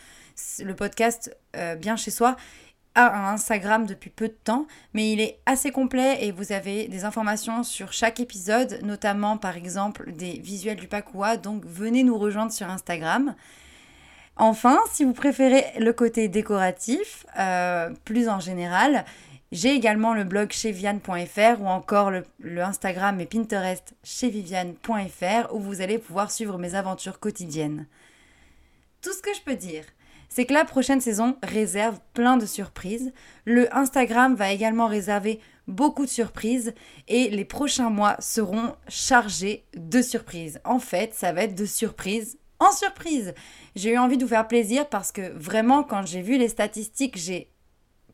Le 0.58 0.74
podcast 0.74 1.34
euh, 1.56 1.76
Bien 1.76 1.96
chez 1.96 2.10
soi 2.10 2.36
a 2.94 3.16
un 3.16 3.32
Instagram 3.32 3.86
depuis 3.86 4.10
peu 4.10 4.28
de 4.28 4.36
temps, 4.44 4.66
mais 4.92 5.12
il 5.12 5.20
est 5.20 5.38
assez 5.46 5.70
complet 5.70 6.18
et 6.26 6.32
vous 6.32 6.52
avez 6.52 6.88
des 6.88 7.04
informations 7.04 7.62
sur 7.62 7.92
chaque 7.92 8.20
épisode, 8.20 8.80
notamment 8.82 9.38
par 9.38 9.56
exemple 9.56 10.12
des 10.12 10.40
visuels 10.40 10.76
du 10.76 10.88
Pakua, 10.88 11.36
donc 11.36 11.64
venez 11.64 12.02
nous 12.02 12.18
rejoindre 12.18 12.52
sur 12.52 12.68
Instagram. 12.68 13.34
Enfin, 14.36 14.78
si 14.90 15.04
vous 15.04 15.12
préférez 15.12 15.64
le 15.78 15.92
côté 15.92 16.28
décoratif, 16.28 17.26
euh, 17.38 17.90
plus 18.04 18.28
en 18.28 18.40
général, 18.40 19.04
j'ai 19.52 19.74
également 19.74 20.14
le 20.14 20.24
blog 20.24 20.50
chez 20.52 20.72
Viviane.fr 20.72 21.60
ou 21.60 21.66
encore 21.66 22.10
le, 22.10 22.24
le, 22.40 22.62
Instagram 22.62 23.20
et 23.20 23.26
Pinterest 23.26 23.94
chez 24.02 24.30
Viviane.fr 24.30 25.54
où 25.54 25.60
vous 25.60 25.82
allez 25.82 25.98
pouvoir 25.98 26.30
suivre 26.30 26.56
mes 26.58 26.74
aventures 26.74 27.20
quotidiennes. 27.20 27.86
Tout 29.02 29.12
ce 29.12 29.20
que 29.20 29.34
je 29.34 29.42
peux 29.42 29.56
dire, 29.56 29.84
c'est 30.30 30.46
que 30.46 30.54
la 30.54 30.64
prochaine 30.64 31.02
saison 31.02 31.36
réserve 31.42 31.98
plein 32.14 32.38
de 32.38 32.46
surprises. 32.46 33.12
Le 33.44 33.74
Instagram 33.76 34.34
va 34.34 34.50
également 34.50 34.86
réserver 34.86 35.40
beaucoup 35.68 36.06
de 36.06 36.10
surprises 36.10 36.72
et 37.08 37.28
les 37.28 37.44
prochains 37.44 37.90
mois 37.90 38.16
seront 38.18 38.74
chargés 38.88 39.66
de 39.76 40.00
surprises. 40.00 40.60
En 40.64 40.78
fait, 40.78 41.12
ça 41.12 41.32
va 41.32 41.42
être 41.42 41.54
de 41.54 41.66
surprise 41.66 42.38
en 42.62 42.72
surprise. 42.72 43.34
J'ai 43.74 43.92
eu 43.92 43.98
envie 43.98 44.16
de 44.16 44.22
vous 44.22 44.28
faire 44.28 44.48
plaisir 44.48 44.88
parce 44.88 45.12
que 45.12 45.32
vraiment, 45.36 45.82
quand 45.82 46.06
j'ai 46.06 46.22
vu 46.22 46.38
les 46.38 46.48
statistiques, 46.48 47.18
j'ai 47.18 47.48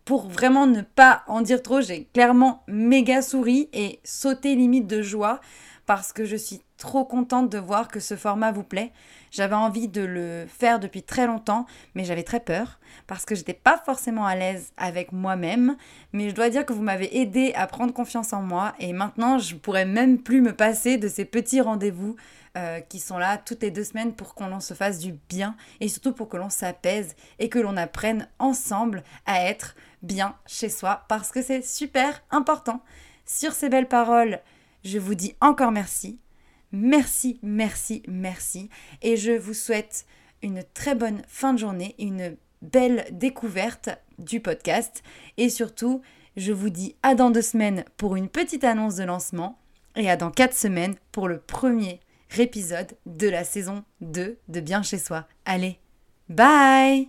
pour 0.04 0.28
vraiment 0.28 0.66
ne 0.66 0.80
pas 0.80 1.22
en 1.26 1.42
dire 1.42 1.62
trop, 1.62 1.82
j'ai 1.82 2.04
clairement 2.14 2.62
méga 2.66 3.20
souri 3.20 3.68
et 3.74 4.00
sauté 4.04 4.54
limite 4.54 4.86
de 4.86 5.02
joie 5.02 5.40
parce 5.88 6.12
que 6.12 6.26
je 6.26 6.36
suis 6.36 6.60
trop 6.76 7.06
contente 7.06 7.48
de 7.48 7.56
voir 7.56 7.88
que 7.88 7.98
ce 7.98 8.14
format 8.14 8.52
vous 8.52 8.62
plaît. 8.62 8.92
J'avais 9.30 9.54
envie 9.54 9.88
de 9.88 10.02
le 10.02 10.44
faire 10.46 10.80
depuis 10.80 11.02
très 11.02 11.26
longtemps, 11.26 11.64
mais 11.94 12.04
j'avais 12.04 12.24
très 12.24 12.40
peur 12.40 12.78
parce 13.06 13.24
que 13.24 13.34
j'étais 13.34 13.54
pas 13.54 13.78
forcément 13.78 14.26
à 14.26 14.36
l'aise 14.36 14.70
avec 14.76 15.12
moi-même. 15.12 15.78
Mais 16.12 16.28
je 16.28 16.34
dois 16.34 16.50
dire 16.50 16.66
que 16.66 16.74
vous 16.74 16.82
m'avez 16.82 17.18
aidé 17.18 17.54
à 17.54 17.66
prendre 17.66 17.94
confiance 17.94 18.34
en 18.34 18.42
moi 18.42 18.74
et 18.78 18.92
maintenant 18.92 19.38
je 19.38 19.56
pourrais 19.56 19.86
même 19.86 20.18
plus 20.18 20.42
me 20.42 20.52
passer 20.52 20.98
de 20.98 21.08
ces 21.08 21.24
petits 21.24 21.62
rendez-vous 21.62 22.16
euh, 22.58 22.80
qui 22.80 22.98
sont 22.98 23.16
là 23.16 23.38
toutes 23.38 23.62
les 23.62 23.70
deux 23.70 23.84
semaines 23.84 24.12
pour 24.12 24.34
qu'on 24.34 24.60
se 24.60 24.74
fasse 24.74 24.98
du 24.98 25.12
bien 25.30 25.56
et 25.80 25.88
surtout 25.88 26.12
pour 26.12 26.28
que 26.28 26.36
l'on 26.36 26.50
s'apaise 26.50 27.16
et 27.38 27.48
que 27.48 27.58
l'on 27.58 27.78
apprenne 27.78 28.28
ensemble 28.38 29.04
à 29.24 29.42
être 29.46 29.74
bien 30.02 30.36
chez 30.44 30.68
soi 30.68 31.06
parce 31.08 31.32
que 31.32 31.40
c'est 31.40 31.62
super 31.62 32.22
important. 32.30 32.82
Sur 33.24 33.52
ces 33.52 33.70
belles 33.70 33.88
paroles, 33.88 34.40
je 34.84 34.98
vous 34.98 35.14
dis 35.14 35.34
encore 35.40 35.72
merci. 35.72 36.18
Merci, 36.72 37.38
merci, 37.42 38.02
merci. 38.08 38.68
Et 39.02 39.16
je 39.16 39.32
vous 39.32 39.54
souhaite 39.54 40.06
une 40.42 40.62
très 40.74 40.94
bonne 40.94 41.22
fin 41.26 41.54
de 41.54 41.58
journée, 41.58 41.94
une 41.98 42.36
belle 42.62 43.06
découverte 43.12 43.90
du 44.18 44.40
podcast. 44.40 45.02
Et 45.36 45.48
surtout, 45.48 46.02
je 46.36 46.52
vous 46.52 46.70
dis 46.70 46.96
à 47.02 47.14
dans 47.14 47.30
deux 47.30 47.42
semaines 47.42 47.84
pour 47.96 48.16
une 48.16 48.28
petite 48.28 48.64
annonce 48.64 48.96
de 48.96 49.04
lancement 49.04 49.58
et 49.96 50.10
à 50.10 50.16
dans 50.16 50.30
quatre 50.30 50.54
semaines 50.54 50.94
pour 51.10 51.28
le 51.28 51.38
premier 51.38 52.00
épisode 52.38 52.96
de 53.06 53.28
la 53.28 53.44
saison 53.44 53.84
2 54.00 54.38
de 54.48 54.60
Bien 54.60 54.82
chez 54.82 54.98
soi. 54.98 55.26
Allez, 55.44 55.78
bye 56.28 57.08